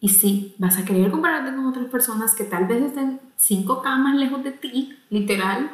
Y 0.00 0.10
sí, 0.10 0.54
vas 0.58 0.78
a 0.78 0.84
querer 0.84 1.10
compararte 1.10 1.54
con 1.54 1.66
otras 1.66 1.86
personas 1.86 2.34
que 2.34 2.44
tal 2.44 2.66
vez 2.66 2.82
estén 2.82 3.20
cinco 3.36 3.82
camas 3.82 4.16
lejos 4.16 4.44
de 4.44 4.52
ti, 4.52 4.96
literal, 5.10 5.70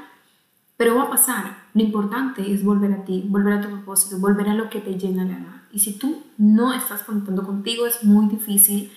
pero 0.77 0.97
va 0.97 1.05
a 1.05 1.11
pasar. 1.11 1.65
Lo 1.75 1.83
importante 1.83 2.53
es 2.53 2.65
volver 2.65 2.93
a 2.93 3.05
ti, 3.05 3.25
volver 3.27 3.55
a 3.55 3.61
tu 3.61 3.69
propósito, 3.69 4.19
volver 4.19 4.49
a 4.49 4.55
lo 4.55 4.71
que 4.71 4.81
te 4.81 4.99
llena 4.99 5.25
la 5.25 5.37
alma. 5.37 5.63
Y 5.73 5.81
si 5.81 5.99
tú 5.99 6.23
no 6.39 6.73
estás 6.73 7.03
conectando 7.03 7.45
contigo, 7.45 7.87
es 7.87 8.03
muy 8.05 8.29
difícil 8.29 8.91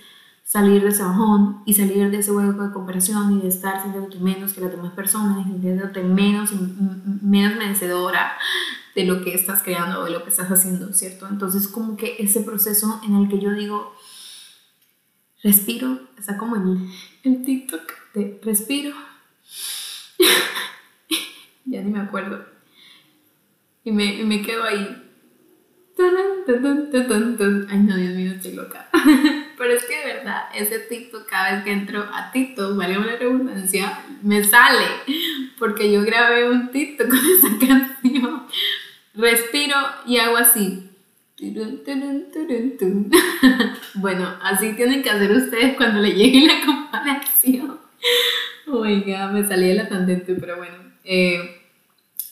salir 0.47 0.81
de 0.81 0.89
ese 0.89 1.03
bajón 1.03 1.61
y 1.65 1.73
salir 1.73 2.09
de 2.09 2.19
ese 2.19 2.31
hueco 2.31 2.63
de 2.63 2.71
comparación 2.71 3.33
y 3.37 3.41
de 3.41 3.49
estar 3.49 3.81
sintiéndote 3.83 4.17
menos 4.19 4.53
que 4.53 4.61
las 4.61 4.71
demás 4.71 4.93
personas, 4.93 5.45
sintiéndote 5.45 6.03
menos, 6.03 6.51
menos 7.21 7.57
merecedora 7.57 8.31
de 8.95 9.03
lo 9.03 9.21
que 9.23 9.33
estás 9.33 9.61
creando 9.61 9.99
o 9.99 10.05
de 10.05 10.11
lo 10.11 10.23
que 10.23 10.29
estás 10.29 10.49
haciendo, 10.49 10.93
¿cierto? 10.93 11.27
Entonces 11.27 11.67
como 11.67 11.97
que 11.97 12.15
ese 12.19 12.41
proceso 12.41 13.01
en 13.03 13.15
el 13.15 13.27
que 13.27 13.39
yo 13.39 13.51
digo, 13.51 13.93
respiro, 15.43 16.09
está 16.17 16.37
como 16.37 16.55
en 16.55 16.91
el 17.23 17.43
TikTok 17.43 18.13
de 18.13 18.39
respiro, 18.43 18.95
ya 21.65 21.81
ni 21.81 21.91
me 21.91 21.99
acuerdo, 21.99 22.45
y 23.83 23.91
me, 23.91 24.21
y 24.21 24.23
me 24.23 24.41
quedo 24.41 24.63
ahí 24.63 25.03
Ay, 27.69 27.79
no, 27.79 27.95
Dios 27.95 28.13
mío, 28.13 28.31
estoy 28.31 28.53
loca. 28.53 28.87
Pero 29.57 29.73
es 29.73 29.83
que 29.85 29.97
de 29.97 30.13
verdad, 30.13 30.43
ese 30.53 30.79
TikTok, 30.79 31.27
cada 31.27 31.55
vez 31.55 31.63
que 31.63 31.71
entro 31.71 32.03
a 32.03 32.31
TikTok, 32.31 32.77
vale 32.77 32.97
una 32.97 33.15
redundancia, 33.15 33.99
me 34.21 34.43
sale. 34.43 34.85
Porque 35.57 35.91
yo 35.91 36.03
grabé 36.03 36.49
un 36.49 36.69
TikTok 36.71 37.07
con 37.09 37.17
esa 37.17 37.47
canción. 37.67 38.43
Respiro 39.15 39.75
y 40.05 40.17
hago 40.17 40.37
así. 40.37 40.86
Bueno, 43.95 44.27
así 44.41 44.73
tienen 44.73 45.03
que 45.03 45.09
hacer 45.09 45.31
ustedes 45.31 45.75
cuando 45.77 46.01
le 46.01 46.13
llegue 46.13 46.47
la 46.47 46.65
comparación. 46.65 47.79
Oiga, 48.67 49.27
me 49.27 49.47
salí 49.47 49.67
de 49.67 49.75
la 49.75 49.87
tangente, 49.87 50.35
pero 50.35 50.57
bueno. 50.57 50.75
Eh, 51.03 51.61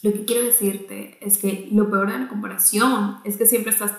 lo 0.02 0.12
que 0.12 0.26
quiero 0.26 0.44
decirte 0.44 1.18
es 1.22 1.38
que 1.38 1.70
lo 1.72 1.90
peor 1.90 2.12
de 2.12 2.20
la 2.20 2.28
comparación 2.28 3.18
es 3.24 3.38
que 3.38 3.46
siempre 3.46 3.72
estás 3.72 3.92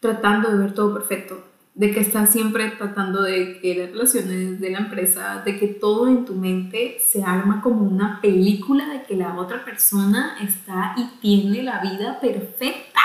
tratando 0.00 0.50
de 0.50 0.58
ver 0.58 0.74
todo 0.74 0.92
perfecto, 0.92 1.44
de 1.74 1.92
que 1.92 2.00
estás 2.00 2.30
siempre 2.30 2.68
tratando 2.70 3.22
de 3.22 3.60
que 3.60 3.74
las 3.74 3.90
relaciones 3.90 4.60
de 4.60 4.70
la 4.70 4.78
empresa, 4.78 5.42
de 5.44 5.58
que 5.58 5.68
todo 5.68 6.08
en 6.08 6.24
tu 6.24 6.34
mente 6.34 6.98
se 7.04 7.22
arma 7.24 7.62
como 7.62 7.82
una 7.82 8.20
película 8.20 8.88
de 8.88 9.02
que 9.04 9.16
la 9.16 9.36
otra 9.36 9.64
persona 9.64 10.36
está 10.40 10.94
y 10.96 11.20
tiene 11.20 11.62
la 11.62 11.80
vida 11.80 12.20
perfecta. 12.20 13.00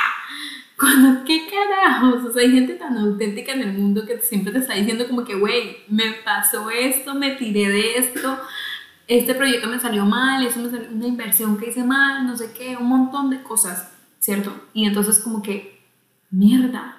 Cuando, 0.78 1.24
¿qué 1.26 1.48
carajos? 1.50 2.24
O 2.24 2.32
sea, 2.32 2.44
hay 2.44 2.52
gente 2.52 2.76
tan 2.76 2.96
auténtica 2.98 3.52
en 3.54 3.62
el 3.62 3.74
mundo 3.74 4.06
que 4.06 4.20
siempre 4.20 4.54
te 4.54 4.60
está 4.60 4.76
diciendo 4.76 5.08
como 5.08 5.24
que, 5.24 5.36
güey, 5.36 5.78
me 5.88 6.12
pasó 6.24 6.70
esto, 6.70 7.16
me 7.16 7.32
tiré 7.32 7.70
de 7.70 7.98
esto, 7.98 8.40
este 9.08 9.34
proyecto 9.34 9.68
me 9.68 9.80
salió 9.80 10.06
mal, 10.06 10.46
eso 10.46 10.60
me 10.60 10.70
salió 10.70 10.90
una 10.92 11.08
inversión 11.08 11.58
que 11.58 11.70
hice 11.70 11.84
mal, 11.84 12.28
no 12.28 12.38
sé 12.38 12.52
qué, 12.56 12.78
un 12.78 12.88
montón 12.88 13.32
de 13.32 13.42
cosas, 13.42 13.92
¿cierto? 14.20 14.54
Y 14.74 14.86
entonces 14.86 15.20
como 15.20 15.42
que, 15.42 15.82
mierda, 16.30 16.98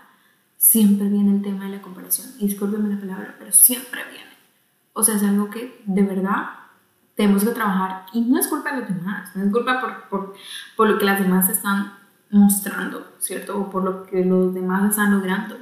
siempre 0.57 1.09
viene 1.09 1.37
el 1.37 1.43
tema 1.43 1.67
de 1.67 1.77
la 1.77 1.83
comparación. 1.83 2.29
Y 2.41 2.49
discúlpeme 2.49 2.89
la 2.89 3.01
palabra, 3.01 3.37
pero 3.39 3.53
siempre 3.53 4.03
viene. 4.11 4.33
O 4.93 5.05
sea, 5.05 5.15
es 5.15 5.23
algo 5.23 5.51
que 5.51 5.81
de 5.87 6.03
verdad 6.03 6.49
tenemos 7.15 7.45
que 7.45 7.51
trabajar 7.51 8.07
y 8.13 8.23
no 8.23 8.41
es 8.41 8.49
culpa 8.49 8.73
de 8.73 8.81
los 8.81 8.89
demás, 8.89 9.37
no 9.37 9.45
es 9.45 9.53
culpa 9.53 9.81
por, 9.81 10.09
por, 10.09 10.35
por 10.77 10.89
lo 10.89 10.99
que 10.99 11.05
las 11.05 11.21
demás 11.21 11.49
están 11.49 11.98
mostrando, 12.31 13.07
¿cierto? 13.19 13.59
O 13.59 13.71
por 13.71 13.85
lo 13.85 14.05
que 14.05 14.25
los 14.25 14.55
demás 14.55 14.91
están 14.91 15.13
logrando. 15.13 15.57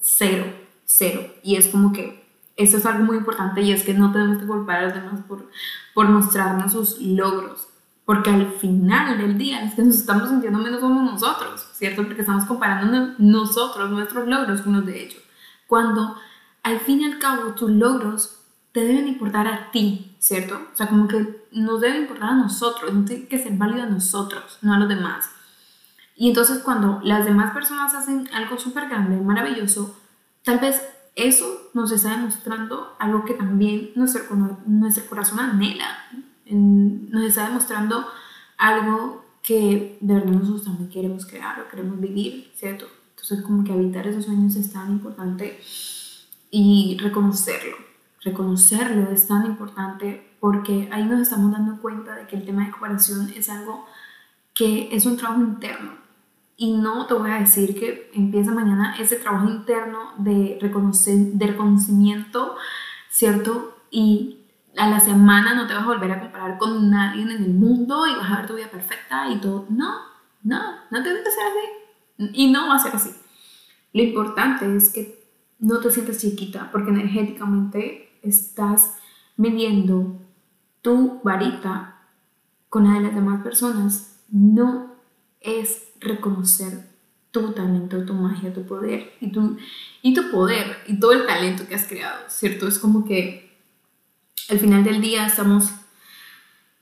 Cero, 0.00 0.44
cero. 0.84 1.20
Y 1.42 1.56
es 1.56 1.68
como 1.68 1.92
que 1.92 2.26
eso 2.56 2.76
es 2.76 2.86
algo 2.86 3.04
muy 3.04 3.18
importante 3.18 3.62
y 3.62 3.72
es 3.72 3.84
que 3.84 3.94
no 3.94 4.10
tenemos 4.10 4.38
que 4.38 4.46
culpar 4.46 4.78
a 4.78 4.84
los 4.86 4.94
demás 4.94 5.20
por, 5.28 5.48
por 5.94 6.08
mostrarnos 6.08 6.72
sus 6.72 7.00
logros, 7.00 7.68
porque 8.04 8.30
al 8.30 8.50
final 8.52 9.16
del 9.16 9.38
día 9.38 9.62
es 9.62 9.74
que 9.74 9.82
nos 9.82 9.96
estamos 9.96 10.28
sintiendo 10.28 10.58
menos 10.58 10.80
somos 10.80 11.12
nosotros, 11.12 11.68
¿cierto? 11.74 12.04
Porque 12.04 12.22
estamos 12.22 12.44
comparando 12.46 13.14
nosotros, 13.18 13.90
nuestros 13.90 14.26
logros 14.26 14.62
con 14.62 14.72
los 14.72 14.86
de 14.86 15.04
ellos. 15.04 15.22
Cuando 15.68 16.16
al 16.64 16.80
fin 16.80 17.00
y 17.00 17.04
al 17.04 17.18
cabo 17.18 17.52
tus 17.52 17.70
logros 17.70 18.40
te 18.72 18.80
deben 18.80 19.06
importar 19.06 19.46
a 19.46 19.70
ti, 19.70 20.16
¿cierto? 20.18 20.56
O 20.72 20.76
sea, 20.76 20.88
como 20.88 21.06
que 21.06 21.46
nos 21.52 21.80
debe 21.80 21.98
importar 21.98 22.30
a 22.30 22.36
nosotros, 22.36 22.92
no 22.92 23.04
tiene 23.04 23.26
que 23.26 23.38
ser 23.38 23.52
válido 23.52 23.84
a 23.84 23.86
nosotros, 23.86 24.58
no 24.62 24.74
a 24.74 24.78
los 24.78 24.88
demás. 24.88 25.30
Y 26.20 26.28
entonces 26.28 26.58
cuando 26.58 27.00
las 27.04 27.24
demás 27.24 27.54
personas 27.54 27.94
hacen 27.94 28.28
algo 28.34 28.58
súper 28.58 28.88
grande, 28.88 29.16
maravilloso, 29.20 29.96
tal 30.42 30.58
vez 30.58 30.82
eso 31.14 31.70
nos 31.74 31.92
está 31.92 32.10
demostrando 32.10 32.96
algo 32.98 33.24
que 33.24 33.34
también 33.34 33.92
nuestro, 33.94 34.24
nuestro 34.66 35.06
corazón 35.06 35.38
anhela, 35.38 35.86
nos 36.50 37.22
está 37.22 37.46
demostrando 37.46 38.04
algo 38.56 39.24
que 39.44 39.96
de 40.00 40.14
verdad 40.14 40.32
nosotros 40.32 40.64
también 40.64 40.90
queremos 40.90 41.24
crear 41.24 41.60
o 41.60 41.68
queremos 41.68 42.00
vivir, 42.00 42.50
¿cierto? 42.56 42.86
Entonces 43.10 43.40
como 43.42 43.62
que 43.62 43.72
habitar 43.72 44.04
esos 44.08 44.24
sueños 44.24 44.56
es 44.56 44.72
tan 44.72 44.90
importante 44.90 45.60
y 46.50 46.98
reconocerlo, 47.00 47.76
reconocerlo 48.22 49.12
es 49.12 49.28
tan 49.28 49.46
importante 49.46 50.36
porque 50.40 50.88
ahí 50.90 51.04
nos 51.04 51.20
estamos 51.20 51.52
dando 51.52 51.80
cuenta 51.80 52.16
de 52.16 52.26
que 52.26 52.34
el 52.34 52.44
tema 52.44 52.64
de 52.64 52.72
comparación 52.72 53.32
es 53.36 53.48
algo 53.48 53.86
que 54.52 54.88
es 54.90 55.06
un 55.06 55.16
trabajo 55.16 55.42
interno, 55.42 56.07
y 56.60 56.72
no 56.72 57.06
te 57.06 57.14
voy 57.14 57.30
a 57.30 57.38
decir 57.38 57.78
que 57.78 58.10
empieza 58.14 58.50
mañana 58.50 58.96
ese 58.98 59.14
trabajo 59.14 59.48
interno 59.48 60.12
de, 60.18 60.58
reconocer, 60.60 61.14
de 61.14 61.46
reconocimiento, 61.46 62.56
¿cierto? 63.08 63.76
Y 63.92 64.40
a 64.76 64.90
la 64.90 64.98
semana 64.98 65.54
no 65.54 65.68
te 65.68 65.74
vas 65.74 65.84
a 65.84 65.86
volver 65.86 66.10
a 66.10 66.20
comparar 66.20 66.58
con 66.58 66.90
nadie 66.90 67.22
en 67.22 67.30
el 67.30 67.54
mundo 67.54 68.08
y 68.08 68.16
vas 68.16 68.28
a 68.28 68.36
ver 68.38 68.46
tu 68.48 68.56
vida 68.56 68.66
perfecta 68.66 69.30
y 69.30 69.40
todo. 69.40 69.66
No, 69.68 70.00
no, 70.42 70.60
no 70.90 71.02
tiene 71.04 71.20
que 71.22 71.30
ser 71.30 71.44
así. 71.46 72.30
Y 72.34 72.50
no 72.50 72.66
va 72.66 72.74
a 72.74 72.80
ser 72.80 72.96
así. 72.96 73.10
Lo 73.92 74.02
importante 74.02 74.76
es 74.76 74.90
que 74.90 75.24
no 75.60 75.78
te 75.78 75.92
sientas 75.92 76.18
chiquita 76.18 76.72
porque 76.72 76.90
energéticamente 76.90 78.18
estás 78.24 78.96
midiendo 79.36 80.20
tu 80.82 81.20
varita 81.22 82.00
con 82.68 82.82
la 82.82 82.94
de 82.94 83.00
las 83.06 83.14
demás 83.14 83.44
personas. 83.44 84.24
No 84.32 84.96
es 85.40 85.87
reconocer 86.00 86.88
tu 87.30 87.52
talento, 87.52 88.04
tu 88.04 88.14
magia, 88.14 88.52
tu 88.52 88.64
poder 88.64 89.12
y 89.20 89.30
tu, 89.30 89.56
y 90.02 90.14
tu 90.14 90.30
poder 90.30 90.78
y 90.86 90.98
todo 90.98 91.12
el 91.12 91.26
talento 91.26 91.66
que 91.66 91.74
has 91.74 91.86
creado, 91.86 92.24
¿cierto? 92.28 92.66
Es 92.66 92.78
como 92.78 93.04
que 93.04 93.56
al 94.48 94.58
final 94.58 94.82
del 94.84 95.00
día 95.00 95.26
estamos 95.26 95.70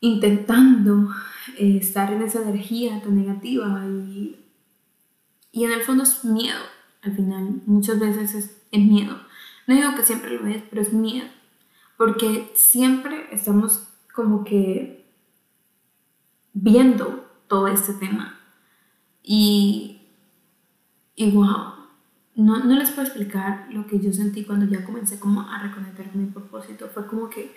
intentando 0.00 1.10
eh, 1.58 1.78
estar 1.80 2.12
en 2.12 2.22
esa 2.22 2.42
energía 2.42 3.00
tan 3.02 3.16
negativa 3.16 3.84
y, 3.86 4.36
y 5.52 5.64
en 5.64 5.72
el 5.72 5.82
fondo 5.82 6.04
es 6.04 6.24
miedo, 6.24 6.60
al 7.02 7.14
final, 7.14 7.62
muchas 7.66 7.98
veces 7.98 8.34
es, 8.34 8.56
es 8.70 8.80
miedo. 8.80 9.18
No 9.66 9.74
digo 9.74 9.94
que 9.96 10.04
siempre 10.04 10.38
lo 10.38 10.46
es, 10.46 10.62
pero 10.70 10.82
es 10.82 10.92
miedo, 10.92 11.28
porque 11.96 12.52
siempre 12.54 13.26
estamos 13.32 13.88
como 14.14 14.44
que 14.44 15.04
viendo 16.52 17.28
todo 17.48 17.68
este 17.68 17.92
tema 17.94 18.35
y, 19.28 20.00
y 21.16 21.30
wow, 21.32 21.74
no, 22.36 22.60
no, 22.60 22.76
les 22.76 22.90
puedo 22.90 23.08
explicar 23.08 23.66
lo 23.72 23.84
que 23.88 23.98
yo 23.98 24.12
sentí 24.12 24.44
cuando 24.44 24.66
ya 24.66 24.84
comencé 24.84 25.18
como 25.18 25.40
a 25.40 25.58
reconectar 25.58 26.08
con 26.12 26.24
mi 26.24 26.30
propósito. 26.30 26.88
Fue 26.94 27.08
como 27.08 27.28
que 27.28 27.52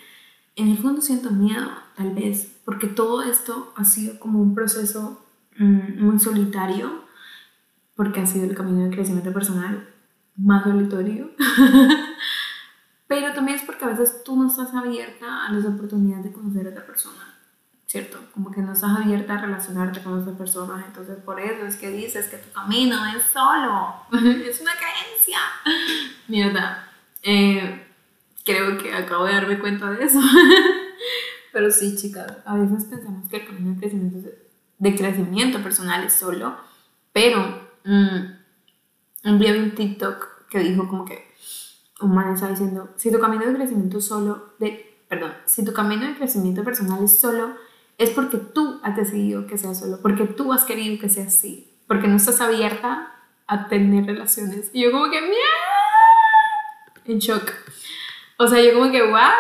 en 0.56 0.70
el 0.70 0.80
fondo 0.80 1.00
siento 1.00 1.30
miedo, 1.30 1.70
tal 1.96 2.16
vez, 2.16 2.60
porque 2.66 2.88
todo 2.88 3.22
esto 3.22 3.72
ha 3.76 3.86
sido 3.86 4.20
como 4.20 4.42
un 4.42 4.56
proceso 4.56 5.24
mm, 5.60 6.04
muy 6.04 6.20
solitario, 6.20 7.04
porque 7.96 8.22
ha 8.22 8.26
sido 8.26 8.46
el 8.46 8.56
camino 8.56 8.86
de 8.86 8.96
crecimiento 8.96 9.32
personal 9.32 9.88
más 10.38 10.64
solitario. 10.64 11.30
Pero 13.08 13.34
también 13.34 13.60
es 13.60 13.64
porque 13.64 13.86
a 13.86 13.90
veces 13.90 14.24
tú 14.24 14.36
no 14.36 14.48
estás 14.48 14.74
abierta 14.74 15.46
a 15.46 15.52
las 15.52 15.66
oportunidades 15.66 16.26
de 16.26 16.32
conocer 16.32 16.66
a 16.66 16.72
otra 16.72 16.88
persona. 16.88 17.38
¿Cierto? 17.89 18.19
Como 18.36 18.51
que 18.51 18.62
no 18.62 18.74
estás 18.74 19.00
abierta 19.00 19.34
a 19.34 19.41
relacionarte 19.41 20.03
con 20.03 20.22
otras 20.22 20.38
personas, 20.38 20.86
entonces 20.86 21.17
por 21.25 21.39
eso 21.39 21.65
es 21.65 21.75
que 21.75 21.89
dices 21.89 22.27
que 22.27 22.38
tu 22.38 22.51
camino 22.51 22.96
es 23.17 23.24
solo, 23.34 23.96
es 24.48 24.62
una 24.62 24.74
creencia. 24.74 25.39
Mierda, 26.27 26.88
eh, 27.24 27.88
creo 28.46 28.77
que 28.77 28.93
acabo 28.93 29.25
de 29.25 29.34
darme 29.34 29.58
cuenta 29.58 29.89
de 29.89 30.05
eso. 30.05 30.19
Pero 31.51 31.72
sí, 31.72 31.96
chicas, 31.96 32.31
a 32.46 32.55
veces 32.58 32.86
pensamos 32.86 33.27
que 33.27 33.38
el 33.38 33.48
camino 33.48 33.74
de 33.74 33.79
crecimiento, 33.79 34.29
de 34.77 34.96
crecimiento 34.96 35.63
personal 35.63 36.03
es 36.03 36.13
solo, 36.13 36.55
pero 37.12 37.72
mmm, 37.86 39.39
vi 39.39 39.51
un 39.51 39.74
TikTok 39.74 40.48
que 40.48 40.60
dijo 40.60 40.88
como 40.88 41.05
que 41.05 41.34
un 42.01 42.13
man 42.13 42.36
estaba 42.36 42.51
diciendo, 42.51 42.93
si 42.98 43.12
tu 43.12 43.19
camino 43.19 43.48
de 43.48 43.55
crecimiento 43.55 44.00
solo, 44.00 44.53
de, 44.60 45.03
perdón, 45.10 45.34
si 45.46 45.65
tu 45.65 45.74
camino 45.74 46.05
de 46.05 46.15
crecimiento 46.15 46.63
personal 46.63 47.03
es 47.03 47.17
solo, 47.17 47.55
es 48.00 48.12
porque 48.12 48.38
tú 48.38 48.79
has 48.82 48.96
decidido 48.96 49.46
que 49.46 49.58
sea 49.58 49.75
solo, 49.75 50.00
porque 50.01 50.24
tú 50.24 50.53
has 50.53 50.63
querido 50.63 51.00
que 51.00 51.10
sea 51.10 51.25
así, 51.25 51.70
porque 51.86 52.08
no 52.08 52.15
estás 52.15 52.39
abierta 52.39 53.13
a 53.46 53.68
tener 53.68 54.06
relaciones. 54.06 54.72
Y 54.72 54.84
yo 54.84 54.91
como 54.91 55.12
que, 55.12 55.22
¡Mía! 55.22 55.36
En 57.06 57.20
shock. 57.20 57.51
O 58.38 58.48
sea, 58.48 58.62
yo 58.63 58.74
como 58.74 58.89
que, 58.89 59.03
¿what? 59.03 59.34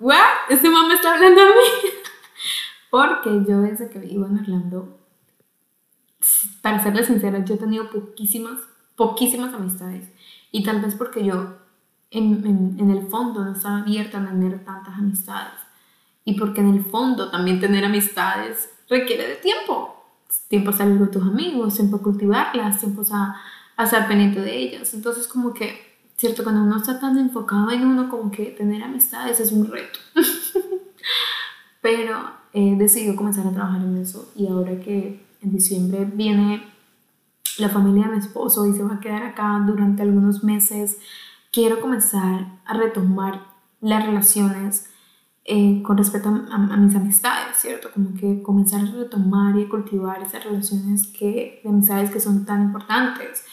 ¿what? 0.00 0.50
Este 0.50 0.68
man 0.68 0.86
me 0.86 0.94
está 0.94 1.14
hablando 1.14 1.40
a 1.40 1.46
mí. 1.46 1.90
porque 2.90 3.42
yo 3.48 3.62
desde 3.62 3.88
que 3.88 4.00
vivo 4.00 4.26
en 4.26 4.38
Orlando, 4.38 4.98
para 6.60 6.82
serles 6.82 7.06
sincera, 7.06 7.42
yo 7.42 7.54
he 7.54 7.58
tenido 7.58 7.88
poquísimas, 7.88 8.58
poquísimas 8.96 9.54
amistades. 9.54 10.12
Y 10.52 10.62
tal 10.62 10.82
vez 10.82 10.94
porque 10.94 11.24
yo 11.24 11.56
en 12.10 12.90
el 12.90 13.08
fondo 13.08 13.44
no 13.44 13.52
estaba 13.52 13.78
abierta 13.78 14.18
a 14.18 14.26
tener 14.26 14.62
tantas 14.62 14.98
amistades 14.98 15.63
y 16.24 16.34
porque 16.34 16.60
en 16.60 16.74
el 16.74 16.84
fondo 16.84 17.30
también 17.30 17.60
tener 17.60 17.84
amistades 17.84 18.70
requiere 18.88 19.28
de 19.28 19.36
tiempo. 19.36 19.94
Tiempo 20.48 20.70
a 20.70 20.72
salir 20.72 20.98
con 20.98 21.10
tus 21.10 21.22
amigos, 21.22 21.76
tiempo 21.76 21.96
a 21.96 22.02
cultivarlas, 22.02 22.80
tiempo 22.80 23.02
a, 23.12 23.40
a 23.76 23.84
estar 23.84 24.08
pendiente 24.08 24.40
de 24.40 24.56
ellas. 24.56 24.94
Entonces 24.94 25.28
como 25.28 25.52
que, 25.52 25.78
cierto, 26.16 26.42
cuando 26.42 26.62
uno 26.62 26.76
está 26.76 26.98
tan 26.98 27.18
enfocado 27.18 27.70
en 27.70 27.86
uno, 27.86 28.08
como 28.08 28.30
que 28.30 28.46
tener 28.46 28.82
amistades 28.82 29.40
es 29.40 29.52
un 29.52 29.70
reto. 29.70 29.98
Pero 31.80 32.30
he 32.52 32.76
decidido 32.76 33.16
comenzar 33.16 33.46
a 33.46 33.52
trabajar 33.52 33.82
en 33.82 33.98
eso 33.98 34.32
y 34.34 34.46
ahora 34.46 34.80
que 34.80 35.24
en 35.42 35.52
diciembre 35.52 36.08
viene 36.10 36.64
la 37.58 37.68
familia 37.68 38.06
de 38.06 38.12
mi 38.12 38.18
esposo 38.18 38.66
y 38.66 38.72
se 38.72 38.82
va 38.82 38.94
a 38.94 39.00
quedar 39.00 39.22
acá 39.22 39.62
durante 39.66 40.02
algunos 40.02 40.42
meses, 40.42 40.98
quiero 41.52 41.80
comenzar 41.80 42.46
a 42.64 42.74
retomar 42.74 43.42
las 43.80 44.04
relaciones 44.04 44.88
eh, 45.46 45.82
con 45.82 45.98
respecto 45.98 46.28
a, 46.28 46.76
mis 46.78 46.96
amistades, 46.96 47.56
¿cierto? 47.56 47.90
Como 47.92 48.14
que 48.14 48.42
comenzar 48.42 48.80
a 48.80 48.92
retomar 48.92 49.56
y 49.58 49.64
a 49.64 49.68
cultivar 49.68 50.22
esas 50.22 50.42
relaciones 50.44 51.06
que, 51.08 51.60
de 51.62 51.68
amistades 51.68 52.10
que 52.10 52.20
son 52.20 52.46
tan 52.46 52.62
importantes 52.62 53.44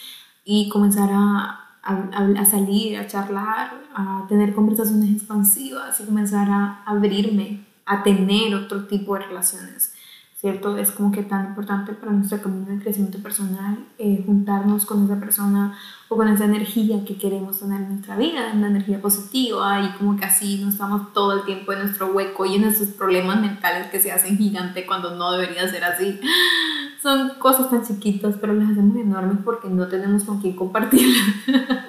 y 0.46 0.70
comenzar 0.70 1.10
a, 1.12 1.62
a, 1.84 2.46
salir, 2.46 2.98
a 2.98 3.08
charlar, 3.08 3.74
a 3.94 4.26
tener 4.30 4.54
conversaciones 4.54 5.12
expansivas 5.12 6.00
y 6.00 6.06
comenzar 6.06 6.50
a 6.50 6.84
abrirme 6.86 7.66
a 7.86 8.04
tener 8.04 8.56
otro 8.56 8.86
tipo 8.88 9.16
de 9.16 9.26
relaciones. 9.26 9.94
¿Cierto? 10.42 10.76
Es 10.76 10.90
como 10.90 11.12
que 11.12 11.22
tan 11.22 11.50
importante 11.50 11.94
para 11.94 12.12
nuestro 12.12 12.42
camino 12.42 12.66
de 12.66 12.82
crecimiento 12.82 13.20
personal 13.20 13.78
eh, 14.00 14.24
juntarnos 14.26 14.86
con 14.86 15.06
esa 15.06 15.20
persona 15.20 15.78
o 16.10 16.18
con 16.18 16.28
esa 16.28 16.46
energía 16.46 17.06
que 17.06 17.16
queremos 17.16 17.60
tener 17.60 17.80
en 17.82 17.90
nuestra 17.90 18.18
vida, 18.18 18.52
una 18.52 18.70
energía 18.70 19.00
positiva 19.00 19.80
y 19.84 19.96
como 20.00 20.18
que 20.18 20.26
así 20.26 20.58
no 20.58 20.70
estamos 20.70 21.14
todo 21.14 21.34
el 21.34 21.46
tiempo 21.46 21.74
en 21.74 21.84
nuestro 21.84 22.08
hueco 22.08 22.48
y 22.48 22.56
en 22.56 22.64
esos 22.64 22.88
problemas 22.88 23.40
mentales 23.40 23.92
que 23.92 24.02
se 24.02 24.12
hacen 24.12 24.36
gigante 24.36 24.88
cuando 24.88 25.14
no 25.16 25.32
debería 25.32 25.70
ser 25.70 25.84
así. 25.84 26.20
Son 27.04 27.34
cosas 27.38 27.70
tan 27.70 27.86
chiquitas, 27.86 28.36
pero 28.42 28.54
las 28.54 28.72
hacemos 28.72 28.98
enormes 28.98 29.38
porque 29.46 29.70
no 29.70 29.88
tenemos 29.88 30.24
con 30.24 30.42
quién 30.42 30.56
compartirlas. 30.56 31.36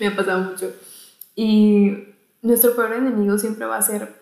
Me 0.00 0.06
ha 0.06 0.16
pasado 0.16 0.48
mucho. 0.48 0.70
Y 1.34 1.90
nuestro 2.40 2.74
peor 2.76 2.92
enemigo 2.92 3.36
siempre 3.36 3.66
va 3.66 3.78
a 3.78 3.82
ser 3.82 4.20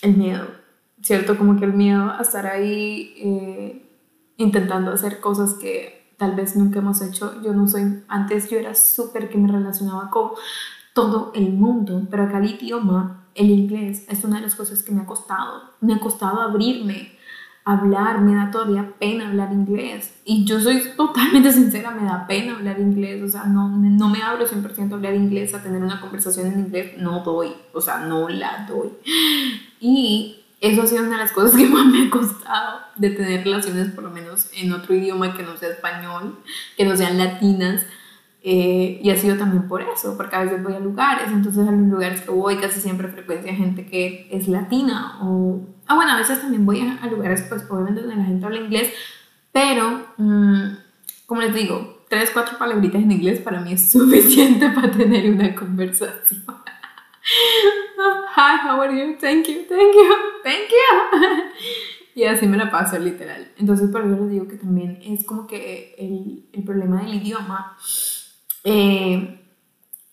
el 0.00 0.16
miedo 0.16 0.59
¿cierto? 1.02 1.36
Como 1.36 1.58
que 1.58 1.64
el 1.64 1.72
miedo 1.72 2.10
a 2.10 2.20
estar 2.22 2.46
ahí 2.46 3.14
eh, 3.16 3.90
intentando 4.36 4.92
hacer 4.92 5.20
cosas 5.20 5.54
que 5.54 6.14
tal 6.16 6.34
vez 6.34 6.56
nunca 6.56 6.80
hemos 6.80 7.00
hecho. 7.02 7.40
Yo 7.42 7.52
no 7.52 7.66
soy, 7.66 8.02
antes 8.08 8.50
yo 8.50 8.58
era 8.58 8.74
súper 8.74 9.28
que 9.28 9.38
me 9.38 9.50
relacionaba 9.50 10.10
con 10.10 10.32
todo 10.92 11.32
el 11.34 11.52
mundo, 11.52 12.06
pero 12.10 12.24
acá 12.24 12.38
el 12.38 12.50
idioma, 12.50 13.24
el 13.34 13.50
inglés, 13.50 14.04
es 14.08 14.24
una 14.24 14.36
de 14.36 14.42
las 14.42 14.54
cosas 14.54 14.82
que 14.82 14.92
me 14.92 15.02
ha 15.02 15.06
costado. 15.06 15.62
Me 15.80 15.94
ha 15.94 16.00
costado 16.00 16.40
abrirme, 16.40 17.12
hablar, 17.64 18.20
me 18.20 18.34
da 18.34 18.50
todavía 18.50 18.92
pena 18.98 19.28
hablar 19.28 19.52
inglés. 19.52 20.20
Y 20.24 20.44
yo 20.44 20.60
soy 20.60 20.82
totalmente 20.96 21.52
sincera, 21.54 21.90
me 21.90 22.04
da 22.04 22.26
pena 22.26 22.56
hablar 22.56 22.80
inglés, 22.80 23.22
o 23.22 23.28
sea, 23.28 23.44
no, 23.44 23.68
no 23.68 24.08
me 24.08 24.22
abro 24.22 24.46
100% 24.46 24.92
a 24.92 24.94
hablar 24.94 25.14
inglés, 25.14 25.54
a 25.54 25.62
tener 25.62 25.82
una 25.82 26.00
conversación 26.00 26.48
en 26.48 26.60
inglés, 26.60 26.98
no 26.98 27.22
doy, 27.22 27.52
o 27.72 27.80
sea, 27.80 28.00
no 28.00 28.28
la 28.28 28.66
doy. 28.68 28.90
Y 29.80 30.39
eso 30.60 30.82
ha 30.82 30.86
sido 30.86 31.02
una 31.02 31.12
de 31.12 31.22
las 31.22 31.32
cosas 31.32 31.56
que 31.56 31.66
más 31.66 31.86
me 31.86 32.06
ha 32.06 32.10
costado 32.10 32.80
de 32.96 33.10
tener 33.10 33.44
relaciones, 33.44 33.88
por 33.92 34.04
lo 34.04 34.10
menos 34.10 34.50
en 34.54 34.72
otro 34.72 34.94
idioma 34.94 35.34
que 35.34 35.42
no 35.42 35.56
sea 35.56 35.70
español, 35.70 36.38
que 36.76 36.84
no 36.84 36.96
sean 36.96 37.18
latinas. 37.18 37.86
Eh, 38.42 39.00
y 39.02 39.10
ha 39.10 39.16
sido 39.18 39.36
también 39.36 39.68
por 39.68 39.82
eso, 39.82 40.16
porque 40.16 40.34
a 40.34 40.44
veces 40.44 40.62
voy 40.62 40.72
a 40.72 40.80
lugares, 40.80 41.28
entonces 41.28 41.68
a 41.68 41.72
los 41.72 41.88
lugares 41.88 42.22
que 42.22 42.30
voy 42.30 42.56
casi 42.56 42.80
siempre 42.80 43.08
frecuencia 43.08 43.54
gente 43.54 43.86
que 43.86 44.28
es 44.30 44.48
latina. 44.48 45.18
O, 45.22 45.66
ah, 45.86 45.94
bueno, 45.94 46.12
a 46.12 46.18
veces 46.18 46.40
también 46.40 46.64
voy 46.64 46.80
a, 46.80 47.06
lugares, 47.06 47.42
pues 47.48 47.64
obviamente 47.68 48.00
donde 48.00 48.16
la 48.16 48.24
gente 48.24 48.46
habla 48.46 48.60
inglés, 48.60 48.92
pero, 49.52 50.06
mm, 50.16 50.64
como 51.26 51.42
les 51.42 51.54
digo, 51.54 52.04
tres, 52.08 52.30
cuatro 52.32 52.56
palabritas 52.58 53.02
en 53.02 53.12
inglés 53.12 53.40
para 53.40 53.60
mí 53.60 53.72
es 53.72 53.90
suficiente 53.92 54.70
para 54.70 54.90
tener 54.90 55.30
una 55.30 55.54
conversación. 55.54 56.42
Hi, 58.36 58.56
how 58.56 58.80
are 58.80 58.92
you? 58.92 59.16
Thank 59.18 59.48
you, 59.48 59.64
thank 59.68 59.94
you, 59.94 60.16
thank 60.44 60.70
you. 60.70 61.50
y 62.14 62.24
así 62.24 62.46
me 62.46 62.56
la 62.56 62.70
paso, 62.70 62.98
literal. 62.98 63.52
Entonces, 63.58 63.90
por 63.90 64.02
eso 64.04 64.16
les 64.16 64.30
digo 64.30 64.48
que 64.48 64.56
también 64.56 64.98
es 65.02 65.24
como 65.24 65.46
que 65.46 65.94
el, 65.98 66.48
el 66.52 66.64
problema 66.64 67.02
del 67.02 67.14
idioma, 67.14 67.76
eh, 68.64 69.36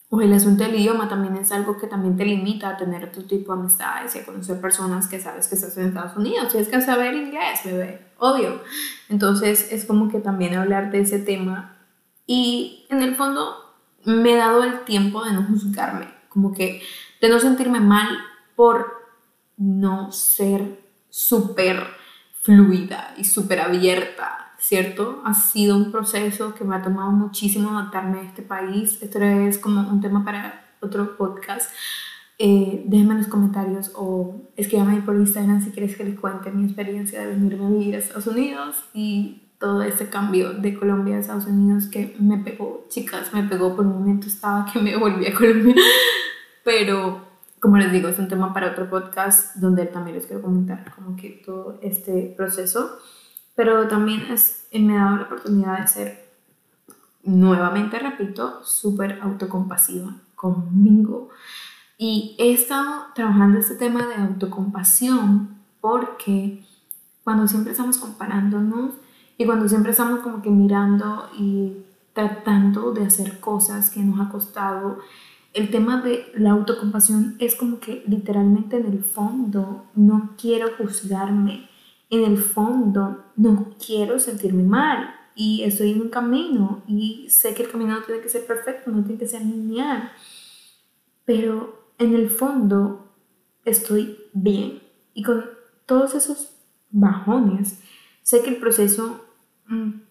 o 0.10 0.22
el 0.22 0.32
asunto 0.34 0.64
del 0.64 0.76
idioma 0.76 1.10
también 1.10 1.36
es 1.36 1.52
algo 1.52 1.78
que 1.78 1.88
también 1.88 2.16
te 2.16 2.24
limita 2.24 2.70
a 2.70 2.78
tener 2.78 3.04
otro 3.04 3.24
tipo 3.26 3.54
de 3.54 3.60
amistades 3.60 4.16
y 4.16 4.20
a 4.20 4.26
conocer 4.26 4.62
personas 4.62 5.08
que 5.08 5.20
sabes 5.20 5.48
que 5.48 5.56
estás 5.56 5.78
en 5.78 5.88
Estados 5.88 6.16
Unidos. 6.16 6.50
Tienes 6.50 6.70
que 6.70 6.82
saber 6.82 7.14
inglés, 7.14 7.60
bebé, 7.66 8.08
obvio. 8.18 8.62
Entonces, 9.10 9.72
es 9.72 9.86
como 9.86 10.10
que 10.10 10.20
también 10.20 10.56
hablar 10.56 10.92
de 10.92 11.02
ese 11.02 11.20
tema. 11.20 11.78
Y 12.26 12.86
en 12.90 13.02
el 13.02 13.16
fondo, 13.16 13.54
me 14.06 14.34
he 14.34 14.36
dado 14.38 14.64
el 14.64 14.86
tiempo 14.86 15.26
de 15.26 15.34
no 15.34 15.44
juzgarme. 15.44 16.08
Como 16.30 16.54
que 16.54 16.82
de 17.22 17.30
no 17.30 17.40
sentirme 17.40 17.80
mal 17.80 18.08
por 18.56 18.94
no 19.58 20.12
ser 20.12 20.80
súper 21.10 21.84
fluida 22.42 23.14
y 23.18 23.24
súper 23.24 23.60
abierta, 23.60 24.54
¿cierto? 24.60 25.22
Ha 25.26 25.34
sido 25.34 25.76
un 25.76 25.92
proceso 25.92 26.54
que 26.54 26.64
me 26.64 26.76
ha 26.76 26.82
tomado 26.82 27.12
muchísimo 27.12 27.72
adaptarme 27.72 28.20
a 28.20 28.24
este 28.24 28.42
país. 28.42 29.02
Esto 29.02 29.20
es 29.20 29.58
como 29.58 29.82
un 29.90 30.00
tema 30.00 30.24
para 30.24 30.76
otro 30.80 31.18
podcast. 31.18 31.72
Eh, 32.40 32.84
déjenme 32.86 33.14
en 33.14 33.18
los 33.18 33.28
comentarios 33.28 33.92
o 33.96 34.52
escríbanme 34.56 35.02
por 35.02 35.16
Instagram 35.16 35.64
si 35.64 35.72
quieres 35.72 35.98
que 35.98 36.04
les 36.04 36.20
cuente 36.20 36.52
mi 36.52 36.66
experiencia 36.66 37.22
de 37.22 37.28
venirme 37.28 37.66
a 37.66 37.70
vivir 37.70 37.96
a 37.96 37.98
Estados 37.98 38.28
Unidos 38.28 38.76
y 38.94 39.42
todo 39.60 39.82
este 39.82 40.08
cambio 40.08 40.54
de 40.54 40.78
Colombia 40.78 41.16
a 41.16 41.20
Estados 41.20 41.48
Unidos 41.48 41.88
que 41.88 42.16
me 42.20 42.38
pegó, 42.38 42.86
chicas, 42.90 43.34
me 43.34 43.42
pegó 43.42 43.76
por 43.76 43.88
un 43.88 43.94
momento, 43.94 44.28
estaba 44.28 44.72
que 44.72 44.80
me 44.80 44.96
volví 44.96 45.26
a 45.26 45.34
Colombia 45.34 45.74
pero 46.68 47.22
como 47.62 47.78
les 47.78 47.94
digo, 47.94 48.10
es 48.10 48.20
un 48.20 48.28
tema 48.28 48.54
para 48.54 48.72
otro 48.72 48.90
podcast 48.90 49.56
donde 49.56 49.86
también 49.86 50.18
les 50.18 50.26
quiero 50.26 50.42
comentar 50.42 50.94
como 50.94 51.16
que 51.16 51.42
todo 51.46 51.80
este 51.82 52.34
proceso, 52.36 53.00
pero 53.56 53.88
también 53.88 54.24
es, 54.30 54.68
me 54.74 54.98
ha 54.98 55.06
dado 55.06 55.16
la 55.16 55.24
oportunidad 55.24 55.80
de 55.80 55.88
ser, 55.88 56.30
nuevamente 57.24 57.98
repito, 58.00 58.66
súper 58.66 59.18
autocompasiva 59.22 60.18
conmigo. 60.36 61.30
Y 61.98 62.36
he 62.38 62.52
estado 62.52 63.06
trabajando 63.16 63.60
este 63.60 63.76
tema 63.76 64.06
de 64.06 64.16
autocompasión 64.16 65.62
porque 65.80 66.66
cuando 67.24 67.48
siempre 67.48 67.72
estamos 67.72 67.98
comparándonos 67.98 68.92
y 69.38 69.46
cuando 69.46 69.70
siempre 69.70 69.92
estamos 69.92 70.20
como 70.20 70.42
que 70.42 70.50
mirando 70.50 71.30
y 71.40 71.78
tratando 72.12 72.92
de 72.92 73.06
hacer 73.06 73.40
cosas 73.40 73.90
que 73.90 74.02
nos 74.02 74.20
ha 74.20 74.30
costado 74.30 74.98
el 75.58 75.72
tema 75.72 76.02
de 76.04 76.32
la 76.36 76.52
autocompasión 76.52 77.36
es 77.40 77.56
como 77.56 77.80
que 77.80 78.04
literalmente 78.06 78.78
en 78.78 78.86
el 78.86 79.04
fondo 79.04 79.86
no 79.96 80.36
quiero 80.40 80.70
juzgarme, 80.78 81.68
en 82.12 82.24
el 82.26 82.38
fondo 82.38 83.26
no 83.36 83.74
quiero 83.84 84.20
sentirme 84.20 84.62
mal 84.62 85.16
y 85.36 85.64
estoy 85.64 85.94
en 85.94 86.02
un 86.02 86.10
camino 86.10 86.84
y 86.88 87.28
sé 87.32 87.56
que 87.56 87.64
el 87.64 87.72
camino 87.72 87.96
no 87.96 88.04
tiene 88.04 88.22
que 88.22 88.30
ser 88.30 88.46
perfecto, 88.46 88.92
no 88.92 89.04
tiene 89.04 89.18
que 89.20 89.28
ser 89.28 89.42
lineal, 89.42 90.12
pero 91.26 91.92
en 91.98 92.14
el 92.14 92.30
fondo 92.30 93.16
estoy 93.66 94.16
bien 94.34 94.84
y 95.16 95.24
con 95.24 95.44
todos 95.88 96.14
esos 96.14 96.52
bajones. 96.92 97.82
Sé 98.22 98.44
que 98.44 98.52
el 98.52 98.58
proceso 98.58 99.26
mm, 99.66 100.02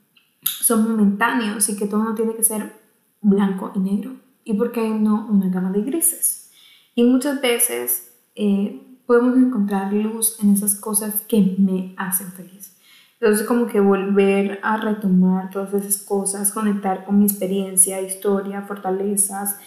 son 0.43 0.91
momentáneos 0.91 1.69
y 1.69 1.77
que 1.77 1.87
todo 1.87 2.03
no 2.03 2.17
tiene 2.17 2.35
que 2.35 2.43
ser 2.43 2.73
blanco 3.21 3.71
y 3.77 3.79
negro. 3.79 4.26
¿Y 4.47 4.55
por 4.55 4.71
qué 4.71 4.89
no 4.89 5.27
una 5.29 5.49
gama 5.49 5.73
de 5.73 5.83
grises? 5.83 6.53
Y 6.95 7.03
muchas 7.03 7.43
veces 7.43 8.13
eh, 8.37 8.81
podemos 9.05 9.37
encontrar 9.37 9.93
luz 9.93 10.39
en 10.41 10.53
esas 10.53 10.77
cosas 10.77 11.23
que 11.23 11.57
me 11.59 11.95
hacen 11.97 12.29
feliz. 12.29 12.77
Entonces 13.19 13.45
como 13.45 13.67
que 13.67 13.81
volver 13.81 14.61
a 14.63 14.77
retomar 14.77 15.51
todas 15.51 15.75
esas 15.75 15.97
cosas, 16.01 16.53
conectar 16.53 17.05
con 17.05 17.19
mi 17.19 17.25
experiencia, 17.25 18.01
historia, 18.01 18.63
fortalezas 18.63 19.59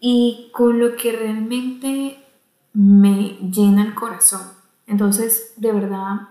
y 0.00 0.50
con 0.52 0.80
lo 0.80 0.96
que 0.96 1.12
realmente 1.12 2.18
me 2.72 3.38
llena 3.52 3.84
el 3.84 3.94
corazón. 3.94 4.42
Entonces, 4.88 5.52
de 5.56 5.72
verdad, 5.72 6.30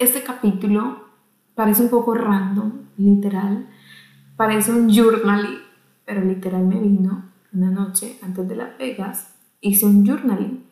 este 0.00 0.24
capítulo 0.24 1.04
parece 1.54 1.82
un 1.82 1.90
poco 1.90 2.12
random, 2.12 2.72
literal, 2.96 3.68
parece 4.36 4.72
un 4.72 4.92
journaling, 4.92 5.69
pero 6.10 6.24
literal 6.24 6.66
me 6.66 6.80
vino 6.80 7.30
una 7.52 7.70
noche 7.70 8.18
antes 8.20 8.48
de 8.48 8.56
Las 8.56 8.76
Vegas, 8.78 9.32
hice 9.60 9.86
un 9.86 10.04
journaling. 10.04 10.64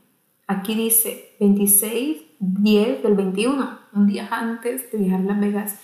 Aquí 0.49 0.75
dice 0.75 1.37
26, 1.39 2.23
10 2.41 3.05
del 3.05 3.15
21, 3.15 3.69
un 3.93 4.07
día 4.09 4.29
antes 4.33 4.91
de 4.91 4.99
viajar 4.99 5.21
a 5.21 5.23
Las 5.23 5.39
Vegas, 5.39 5.79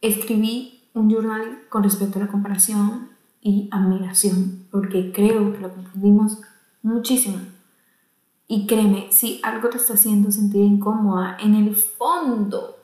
escribí 0.00 0.88
un 0.94 1.08
journaling 1.08 1.58
con 1.68 1.84
respecto 1.84 2.18
a 2.18 2.22
la 2.22 2.32
comparación 2.32 3.10
y 3.40 3.68
admiración, 3.70 4.66
porque 4.72 5.12
creo 5.12 5.52
que 5.52 5.60
lo 5.60 5.72
confundimos 5.72 6.40
muchísimo. 6.82 7.38
Y 8.48 8.66
créeme, 8.66 9.06
si 9.12 9.38
algo 9.44 9.68
te 9.68 9.76
está 9.76 9.94
haciendo 9.94 10.32
sentir 10.32 10.62
incómoda, 10.62 11.36
en 11.38 11.54
el 11.54 11.76
fondo 11.76 12.74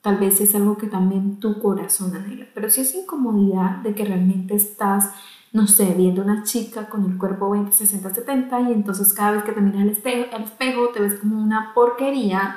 tal 0.00 0.18
vez 0.18 0.40
es 0.40 0.54
algo 0.54 0.78
que 0.78 0.86
también 0.86 1.40
tu 1.40 1.58
corazón 1.58 2.14
anhela, 2.14 2.46
pero 2.54 2.70
si 2.70 2.82
es 2.82 2.94
incomodidad 2.94 3.78
de 3.78 3.96
que 3.96 4.04
realmente 4.04 4.54
estás, 4.54 5.10
no 5.52 5.66
sé, 5.66 5.94
viendo 5.96 6.22
una 6.22 6.42
chica 6.42 6.88
con 6.88 7.04
el 7.04 7.16
cuerpo 7.18 7.50
20, 7.50 7.72
60, 7.72 8.14
70 8.14 8.60
y 8.60 8.72
entonces 8.72 9.12
cada 9.14 9.32
vez 9.32 9.44
que 9.44 9.52
te 9.52 9.60
miras 9.60 9.82
al 9.82 9.90
espejo, 9.90 10.34
al 10.34 10.42
espejo 10.42 10.88
te 10.88 11.00
ves 11.00 11.14
como 11.14 11.42
una 11.42 11.72
porquería, 11.74 12.56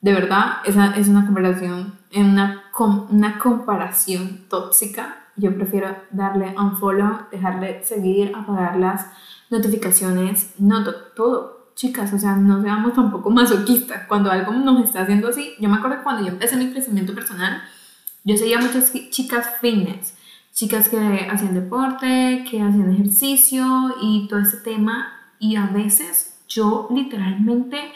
de 0.00 0.12
verdad, 0.12 0.58
esa 0.64 0.94
es 0.96 1.08
una 1.08 1.24
comparación, 1.24 1.98
una, 2.14 2.64
una 3.10 3.38
comparación 3.38 4.44
tóxica. 4.48 5.16
Yo 5.36 5.54
prefiero 5.54 5.96
darle 6.10 6.54
un 6.56 6.76
follow, 6.76 7.26
dejarle 7.30 7.82
seguir, 7.82 8.32
apagar 8.34 8.76
las 8.76 9.06
notificaciones, 9.50 10.54
no 10.58 10.84
todo, 11.14 11.72
chicas, 11.74 12.12
o 12.12 12.18
sea, 12.18 12.36
no 12.36 12.62
seamos 12.62 12.94
tampoco 12.94 13.30
masoquistas. 13.30 14.06
Cuando 14.06 14.30
algo 14.30 14.52
nos 14.52 14.84
está 14.84 15.02
haciendo 15.02 15.28
así, 15.28 15.54
yo 15.60 15.68
me 15.68 15.76
acuerdo 15.76 16.02
cuando 16.02 16.22
yo 16.22 16.28
empecé 16.28 16.56
mi 16.56 16.70
crecimiento 16.70 17.14
personal, 17.14 17.62
yo 18.24 18.36
seguía 18.36 18.58
muchas 18.58 18.92
chicas 19.10 19.46
fitness, 19.60 20.15
chicas 20.56 20.88
que 20.88 20.96
hacían 21.30 21.52
deporte, 21.52 22.44
que 22.50 22.62
hacían 22.62 22.90
ejercicio 22.90 23.94
y 24.00 24.26
todo 24.26 24.40
ese 24.40 24.56
tema, 24.56 25.12
y 25.38 25.56
a 25.56 25.66
veces 25.66 26.40
yo 26.48 26.88
literalmente 26.90 27.92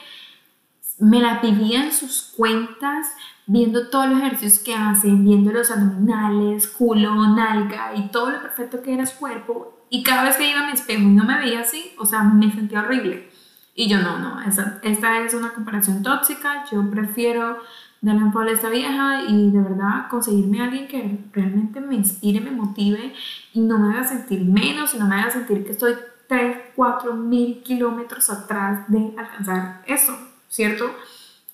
me 0.98 1.20
la 1.20 1.40
vivía 1.40 1.84
en 1.84 1.92
sus 1.92 2.34
cuentas, 2.36 3.06
viendo 3.46 3.88
todos 3.88 4.10
los 4.10 4.18
ejercicios 4.18 4.58
que 4.58 4.74
hacen, 4.74 5.24
viendo 5.24 5.50
los 5.52 5.70
abdominales, 5.70 6.66
culo, 6.66 7.34
nalga 7.34 7.94
y 7.96 8.08
todo 8.08 8.30
lo 8.30 8.42
perfecto 8.42 8.82
que 8.82 8.92
era 8.92 9.06
su 9.06 9.16
cuerpo. 9.16 9.86
Y 9.88 10.02
cada 10.02 10.24
vez 10.24 10.36
que 10.36 10.50
iba 10.50 10.60
a 10.60 10.66
mi 10.66 10.72
espejo 10.72 11.00
y 11.00 11.06
no 11.06 11.24
me 11.24 11.38
veía 11.38 11.60
así, 11.60 11.92
o 11.98 12.04
sea, 12.04 12.22
me 12.22 12.52
sentía 12.52 12.80
horrible. 12.80 13.30
Y 13.74 13.88
yo 13.88 14.00
no, 14.00 14.18
no, 14.18 14.42
esa, 14.42 14.80
esta 14.82 15.20
es 15.20 15.32
una 15.32 15.54
comparación 15.54 16.02
tóxica, 16.02 16.66
yo 16.70 16.90
prefiero 16.90 17.56
un 18.02 18.32
follow 18.32 18.50
a 18.50 18.54
esta 18.54 18.70
vieja 18.70 19.24
y 19.28 19.50
de 19.50 19.60
verdad 19.60 20.08
conseguirme 20.08 20.60
a 20.60 20.64
alguien 20.64 20.88
que 20.88 21.24
realmente 21.32 21.80
me 21.80 21.96
inspire, 21.96 22.40
me 22.40 22.50
motive 22.50 23.12
y 23.52 23.60
no 23.60 23.78
me 23.78 23.92
haga 23.92 24.08
sentir 24.08 24.44
menos 24.44 24.94
y 24.94 24.98
no 24.98 25.06
me 25.06 25.16
haga 25.16 25.30
sentir 25.30 25.64
que 25.64 25.72
estoy 25.72 25.94
3, 26.28 26.56
4 26.76 27.14
mil 27.14 27.62
kilómetros 27.62 28.30
atrás 28.30 28.84
de 28.88 29.14
alcanzar 29.18 29.82
eso, 29.86 30.16
¿cierto? 30.48 30.90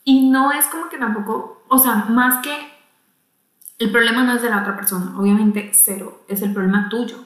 Y 0.05 0.31
no 0.31 0.53
es 0.53 0.67
como 0.67 0.89
que 0.89 0.99
tampoco, 0.99 1.65
o 1.69 1.79
sea, 1.79 2.07
más 2.11 2.43
que 2.43 2.55
el 3.79 3.91
problema 3.91 4.23
no 4.23 4.35
es 4.35 4.43
de 4.43 4.51
la 4.51 4.61
otra 4.61 4.77
persona, 4.77 5.19
obviamente 5.19 5.71
cero, 5.75 6.25
es 6.29 6.43
el 6.43 6.53
problema 6.53 6.89
tuyo 6.89 7.19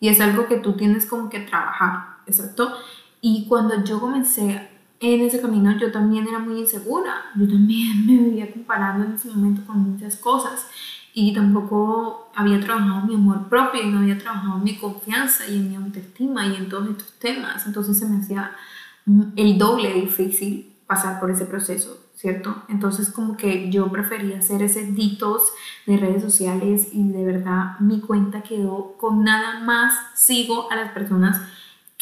y 0.00 0.08
es 0.08 0.20
algo 0.20 0.46
que 0.46 0.56
tú 0.56 0.72
tienes 0.72 1.06
como 1.06 1.28
que 1.28 1.40
trabajar, 1.40 2.16
¿exacto? 2.26 2.76
Y 3.20 3.46
cuando 3.48 3.84
yo 3.84 4.00
comencé 4.00 4.68
en 5.02 5.20
ese 5.22 5.40
camino, 5.40 5.76
yo 5.78 5.90
también 5.90 6.26
era 6.28 6.38
muy 6.38 6.60
insegura. 6.60 7.24
Yo 7.34 7.46
también 7.46 8.06
me 8.06 8.30
veía 8.30 8.52
comparando 8.52 9.04
en 9.04 9.12
ese 9.12 9.28
momento 9.28 9.62
con 9.66 9.92
muchas 9.92 10.16
cosas. 10.16 10.66
Y 11.12 11.34
tampoco 11.34 12.30
había 12.34 12.58
trabajado 12.60 13.06
mi 13.06 13.14
amor 13.14 13.48
propio 13.48 13.82
y 13.82 13.90
no 13.90 13.98
había 13.98 14.16
trabajado 14.16 14.58
mi 14.58 14.76
confianza 14.76 15.46
y 15.46 15.56
en 15.56 15.68
mi 15.68 15.76
autoestima 15.76 16.46
y 16.46 16.56
en 16.56 16.68
todos 16.68 16.88
estos 16.88 17.18
temas. 17.18 17.66
Entonces 17.66 17.98
se 17.98 18.08
me 18.08 18.18
hacía 18.18 18.52
el 19.36 19.58
doble 19.58 19.92
difícil 19.92 20.72
pasar 20.86 21.20
por 21.20 21.30
ese 21.30 21.44
proceso, 21.44 21.98
¿cierto? 22.14 22.62
Entonces 22.68 23.10
como 23.10 23.36
que 23.36 23.70
yo 23.70 23.90
prefería 23.90 24.38
hacer 24.38 24.62
ese 24.62 24.90
detox 24.90 25.42
de 25.86 25.96
redes 25.96 26.22
sociales 26.22 26.88
y 26.92 27.06
de 27.08 27.24
verdad 27.24 27.78
mi 27.80 28.00
cuenta 28.00 28.42
quedó 28.42 28.94
con 28.98 29.24
nada 29.24 29.60
más 29.60 29.94
sigo 30.14 30.70
a 30.70 30.76
las 30.76 30.92
personas 30.92 31.40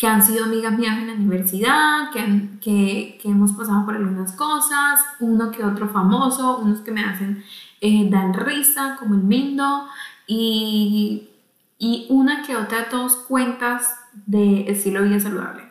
que 0.00 0.06
han 0.06 0.22
sido 0.22 0.46
amigas 0.46 0.78
mías 0.78 0.96
en 0.96 1.08
la 1.08 1.12
universidad, 1.12 2.10
que, 2.10 2.48
que, 2.62 3.18
que, 3.20 3.28
hemos 3.28 3.52
pasado 3.52 3.84
por 3.84 3.96
algunas 3.96 4.32
cosas, 4.32 4.98
uno 5.20 5.50
que 5.50 5.62
otro 5.62 5.90
famoso, 5.90 6.56
unos 6.56 6.80
que 6.80 6.90
me 6.90 7.04
hacen 7.04 7.44
eh, 7.82 8.08
dar 8.08 8.34
risa, 8.46 8.96
como 8.98 9.14
el 9.14 9.22
Mindo, 9.22 9.86
y, 10.26 11.28
y 11.76 12.06
una 12.08 12.40
que 12.46 12.56
otra 12.56 12.86
dos 12.90 13.14
cuentas 13.14 13.94
de 14.24 14.70
estilo 14.70 15.02
vida 15.02 15.20
saludable. 15.20 15.64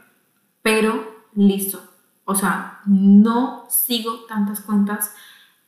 Pero 0.61 1.23
listo, 1.33 1.81
o 2.23 2.35
sea, 2.35 2.81
no 2.85 3.65
sigo 3.67 4.25
tantas 4.27 4.61
cuentas 4.61 5.15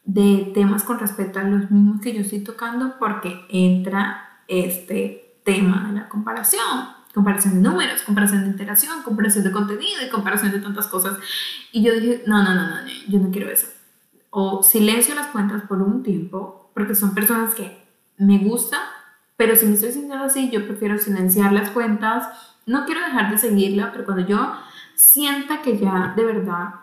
de 0.04 0.52
temas 0.54 0.84
con 0.84 1.00
respecto 1.00 1.40
a 1.40 1.44
los 1.44 1.72
mismos 1.72 2.00
que 2.00 2.14
yo 2.14 2.22
estoy 2.22 2.44
tocando 2.44 3.00
porque 3.00 3.44
entra 3.50 4.44
este 4.48 5.42
tema 5.44 5.88
de 5.88 6.02
la 6.02 6.10
comparación 6.10 7.01
comparación 7.14 7.56
de 7.56 7.70
números, 7.70 8.02
comparación 8.04 8.44
de 8.44 8.50
interacción, 8.50 9.04
comparación 9.04 9.44
de 9.44 9.52
contenido 9.52 10.02
y 10.06 10.10
comparación 10.10 10.52
de 10.52 10.60
tantas 10.60 10.88
cosas. 10.88 11.18
Y 11.72 11.84
yo 11.84 11.94
dije, 11.94 12.24
no, 12.26 12.44
no, 12.44 12.56
no, 12.56 12.68
no, 12.68 12.78
yo 13.08 13.20
no 13.20 13.32
quiero 13.32 13.50
eso. 13.50 13.68
O 14.30 14.64
silencio 14.64 15.16
las 15.16 15.28
cuentas 15.28 15.64
por 15.64 15.82
un 15.82 16.04
tiempo, 16.04 16.72
porque 16.74 16.96
son 16.96 17.14
personas 17.14 17.54
que 17.54 17.86
me 18.18 18.38
gusta, 18.38 18.78
pero 19.36 19.56
si 19.56 19.66
me 19.66 19.74
estoy 19.74 19.92
sintiendo 19.92 20.26
así, 20.26 20.50
yo 20.52 20.66
prefiero 20.66 20.98
silenciar 20.98 21.52
las 21.52 21.72
cuentas. 21.72 22.28
No 22.66 22.86
quiero 22.86 23.02
dejar 23.02 23.32
de 23.32 23.38
seguirla, 23.38 23.92
pero 23.92 24.06
cuando 24.06 24.26
yo 24.26 24.54
sienta 24.96 25.62
que 25.62 25.78
ya 25.78 26.14
de 26.16 26.24
verdad 26.24 26.76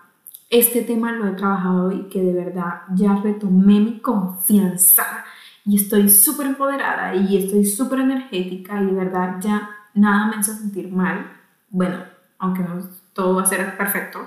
este 0.50 0.82
tema 0.82 1.12
lo 1.12 1.28
he 1.28 1.32
trabajado 1.32 1.92
y 1.92 2.08
que 2.08 2.22
de 2.22 2.32
verdad 2.32 2.82
ya 2.94 3.14
retomé 3.22 3.80
mi 3.80 4.00
confianza 4.00 5.24
y 5.64 5.76
estoy 5.76 6.08
súper 6.08 6.46
empoderada 6.46 7.14
y 7.14 7.36
estoy 7.36 7.64
súper 7.64 8.00
energética 8.00 8.82
y 8.82 8.86
de 8.86 8.92
verdad 8.92 9.36
ya 9.40 9.70
nada 9.98 10.26
me 10.26 10.36
hace 10.36 10.54
sentir 10.54 10.90
mal, 10.90 11.32
bueno, 11.70 12.04
aunque 12.38 12.62
no 12.62 12.88
todo 13.12 13.36
va 13.36 13.42
a 13.42 13.46
ser 13.46 13.76
perfecto, 13.76 14.26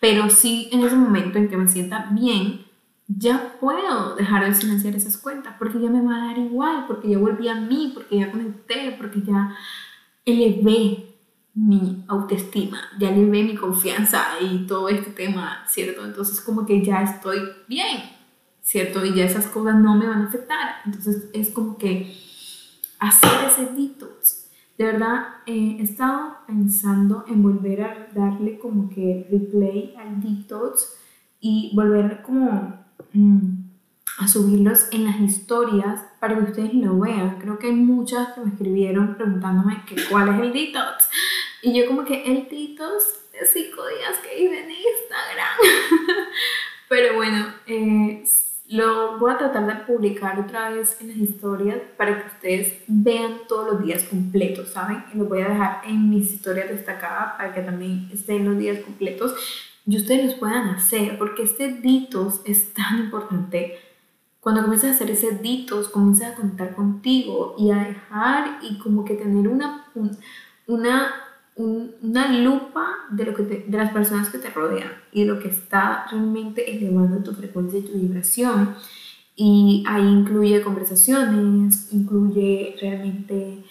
pero 0.00 0.30
sí 0.30 0.68
en 0.72 0.84
ese 0.84 0.96
momento 0.96 1.38
en 1.38 1.48
que 1.48 1.56
me 1.56 1.68
sienta 1.68 2.08
bien, 2.10 2.64
ya 3.06 3.54
puedo 3.60 4.16
dejar 4.16 4.44
de 4.44 4.54
silenciar 4.54 4.94
esas 4.94 5.16
cuentas, 5.16 5.54
porque 5.58 5.80
ya 5.80 5.90
me 5.90 6.00
va 6.00 6.16
a 6.16 6.26
dar 6.28 6.38
igual, 6.38 6.86
porque 6.86 7.10
ya 7.10 7.18
volví 7.18 7.48
a 7.48 7.54
mí, 7.54 7.92
porque 7.94 8.18
ya 8.18 8.30
conecté, 8.30 8.96
porque 8.98 9.22
ya 9.22 9.54
elevé 10.24 11.12
mi 11.54 12.04
autoestima, 12.08 12.80
ya 12.98 13.10
elevé 13.10 13.42
mi 13.42 13.54
confianza 13.54 14.24
y 14.40 14.66
todo 14.66 14.88
este 14.88 15.10
tema, 15.10 15.64
¿cierto? 15.68 16.04
Entonces 16.04 16.40
como 16.40 16.64
que 16.64 16.82
ya 16.82 17.02
estoy 17.02 17.40
bien, 17.68 18.02
¿cierto? 18.62 19.04
Y 19.04 19.14
ya 19.14 19.24
esas 19.24 19.46
cosas 19.46 19.76
no 19.76 19.94
me 19.96 20.06
van 20.06 20.22
a 20.22 20.28
afectar. 20.28 20.76
Entonces 20.86 21.28
es 21.34 21.50
como 21.50 21.76
que 21.76 22.16
hacer 22.98 23.30
ese 23.50 23.66
detox 23.66 24.41
de 24.82 24.92
verdad, 24.92 25.26
eh, 25.46 25.76
he 25.78 25.82
estado 25.84 26.38
pensando 26.44 27.24
en 27.28 27.40
volver 27.40 27.82
a 27.82 28.08
darle 28.12 28.58
como 28.58 28.90
que 28.90 29.28
replay 29.30 29.94
al 29.96 30.20
detox 30.20 30.96
y 31.40 31.70
volver 31.72 32.22
como 32.22 32.84
mm, 33.12 33.40
a 34.18 34.26
subirlos 34.26 34.88
en 34.90 35.04
las 35.04 35.20
historias 35.20 36.00
para 36.18 36.34
que 36.34 36.50
ustedes 36.50 36.74
lo 36.74 36.98
vean. 36.98 37.38
Creo 37.38 37.60
que 37.60 37.68
hay 37.68 37.74
muchas 37.74 38.32
que 38.32 38.40
me 38.40 38.50
escribieron 38.50 39.14
preguntándome 39.14 39.84
que 39.86 39.94
cuál 40.10 40.30
es 40.30 40.40
el 40.40 40.52
detox. 40.52 41.08
Y 41.62 41.78
yo 41.78 41.86
como 41.86 42.04
que 42.04 42.24
el 42.24 42.48
detox 42.48 43.30
de 43.32 43.46
cinco 43.46 43.86
días 43.86 44.18
que 44.18 44.42
hice 44.42 44.64
en 44.64 44.70
Instagram. 44.70 45.58
Pero 46.88 47.14
bueno, 47.14 47.54
eh, 47.68 48.24
lo 48.72 49.18
voy 49.18 49.32
a 49.32 49.38
tratar 49.38 49.66
de 49.66 49.84
publicar 49.84 50.40
otra 50.40 50.70
vez 50.70 50.96
en 51.00 51.08
las 51.08 51.16
historias 51.18 51.78
para 51.96 52.22
que 52.22 52.26
ustedes 52.28 52.82
vean 52.86 53.40
todos 53.46 53.72
los 53.72 53.84
días 53.84 54.02
completos, 54.04 54.70
¿saben? 54.70 55.04
Y 55.12 55.18
lo 55.18 55.26
voy 55.26 55.42
a 55.42 55.48
dejar 55.48 55.82
en 55.84 56.08
mis 56.08 56.32
historias 56.32 56.70
destacadas 56.70 57.34
para 57.36 57.52
que 57.52 57.60
también 57.60 58.08
estén 58.12 58.46
los 58.46 58.58
días 58.58 58.78
completos. 58.78 59.34
y 59.84 59.96
ustedes 59.96 60.24
los 60.26 60.34
puedan 60.36 60.68
hacer, 60.68 61.18
porque 61.18 61.42
este 61.42 61.72
detox 61.72 62.40
es 62.44 62.72
tan 62.72 63.00
importante. 63.00 63.78
Cuando 64.40 64.62
comienzas 64.62 64.92
a 64.92 64.94
hacer 64.94 65.10
ese 65.10 65.32
detox, 65.32 65.88
comienzas 65.88 66.32
a 66.32 66.34
contar 66.36 66.74
contigo 66.74 67.56
y 67.58 67.72
a 67.72 67.78
dejar 67.78 68.58
y 68.62 68.78
como 68.78 69.04
que 69.04 69.14
tener 69.14 69.48
una, 69.48 69.86
una, 70.66 71.12
una 71.56 72.32
lupa 72.40 72.88
de, 73.10 73.26
lo 73.26 73.34
que 73.34 73.42
de 73.42 73.76
las 73.76 73.92
personas 73.92 74.28
que 74.30 74.38
te 74.38 74.50
rodean 74.50 74.90
y 75.12 75.24
lo 75.24 75.38
que 75.38 75.48
está 75.48 76.06
realmente 76.10 76.76
elevando 76.76 77.22
tu 77.22 77.32
frecuencia 77.34 77.78
y 77.78 77.82
tu 77.82 77.98
vibración. 77.98 78.74
Y 79.36 79.84
ahí 79.86 80.06
incluye 80.06 80.62
conversaciones, 80.62 81.92
incluye 81.92 82.76
realmente 82.80 83.64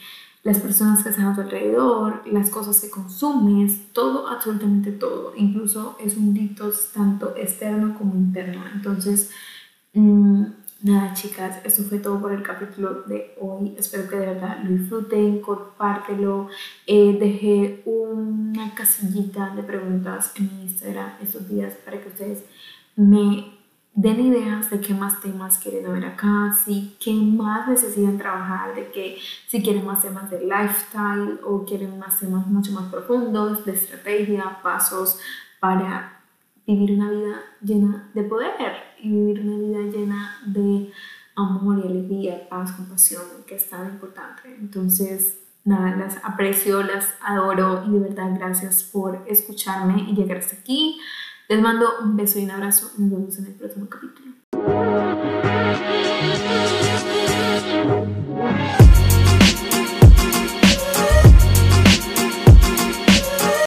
las 0.43 0.59
personas 0.59 1.03
que 1.03 1.09
están 1.09 1.25
a 1.25 1.35
tu 1.35 1.41
alrededor, 1.41 2.23
las 2.25 2.49
cosas 2.49 2.81
que 2.81 2.89
consumes, 2.89 3.93
todo, 3.93 4.27
absolutamente 4.27 4.91
todo. 4.91 5.33
Incluso 5.35 5.97
es 5.99 6.17
un 6.17 6.33
detox 6.33 6.91
tanto 6.93 7.35
externo 7.37 7.95
como 7.97 8.15
interno. 8.15 8.63
Entonces, 8.73 9.29
mm, 9.93 10.43
nada 10.83 11.13
chicas, 11.13 11.59
eso 11.63 11.83
fue 11.83 11.99
todo 11.99 12.19
por 12.19 12.31
el 12.31 12.43
capítulo 12.43 13.03
de 13.03 13.35
hoy. 13.39 13.75
Espero 13.77 14.09
que 14.09 14.17
de 14.17 14.25
verdad 14.27 14.59
lo 14.63 14.71
disfruten, 14.71 15.41
compártelo. 15.41 16.49
Eh, 16.87 17.17
dejé 17.19 17.83
una 17.85 18.73
casillita 18.73 19.55
de 19.55 19.63
preguntas 19.63 20.33
en 20.35 20.49
mi 20.55 20.63
Instagram 20.63 21.11
estos 21.21 21.47
días 21.47 21.73
para 21.85 22.01
que 22.01 22.09
ustedes 22.09 22.43
me 22.95 23.59
den 23.93 24.21
ideas 24.21 24.69
de 24.69 24.79
qué 24.79 24.93
más 24.93 25.21
temas 25.21 25.57
quieren 25.57 25.91
ver 25.91 26.05
acá, 26.05 26.55
si 26.65 26.95
qué 26.99 27.13
más 27.13 27.67
necesitan 27.67 28.17
trabajar, 28.17 28.73
de 28.73 28.89
que 28.89 29.17
si 29.47 29.61
quieren 29.61 29.85
más 29.85 30.01
temas 30.01 30.29
de 30.31 30.39
lifestyle 30.45 31.39
o 31.45 31.65
quieren 31.65 31.99
más 31.99 32.19
temas 32.19 32.47
mucho 32.47 32.71
más 32.71 32.89
profundos, 32.89 33.65
de 33.65 33.73
estrategia, 33.73 34.59
pasos 34.63 35.19
para 35.59 36.20
vivir 36.65 36.93
una 36.93 37.09
vida 37.09 37.41
llena 37.61 38.09
de 38.13 38.23
poder 38.23 38.51
y 39.01 39.09
vivir 39.09 39.41
una 39.41 39.57
vida 39.57 39.91
llena 39.91 40.41
de 40.45 40.91
amor 41.35 41.79
y 41.83 41.87
alegría, 41.87 42.49
paz, 42.49 42.71
compasión, 42.73 43.23
que 43.47 43.55
es 43.55 43.69
tan 43.69 43.87
importante. 43.87 44.55
Entonces, 44.59 45.39
nada, 45.63 45.95
las 45.95 46.17
aprecio, 46.23 46.83
las 46.83 47.13
adoro 47.21 47.83
y 47.87 47.91
de 47.91 47.99
verdad 47.99 48.31
gracias 48.35 48.83
por 48.83 49.23
escucharme 49.27 50.05
y 50.09 50.15
llegar 50.15 50.37
hasta 50.37 50.55
aquí. 50.57 50.99
Les 51.47 51.61
mando 51.61 51.87
un 52.01 52.15
beso 52.15 52.39
y 52.39 52.45
un 52.45 52.51
abrazo. 52.51 52.91
Nos 52.97 53.11
vemos 53.11 53.37
en 53.39 53.45
el 53.45 53.53
próximo 53.53 53.87
capítulo. 53.89 55.60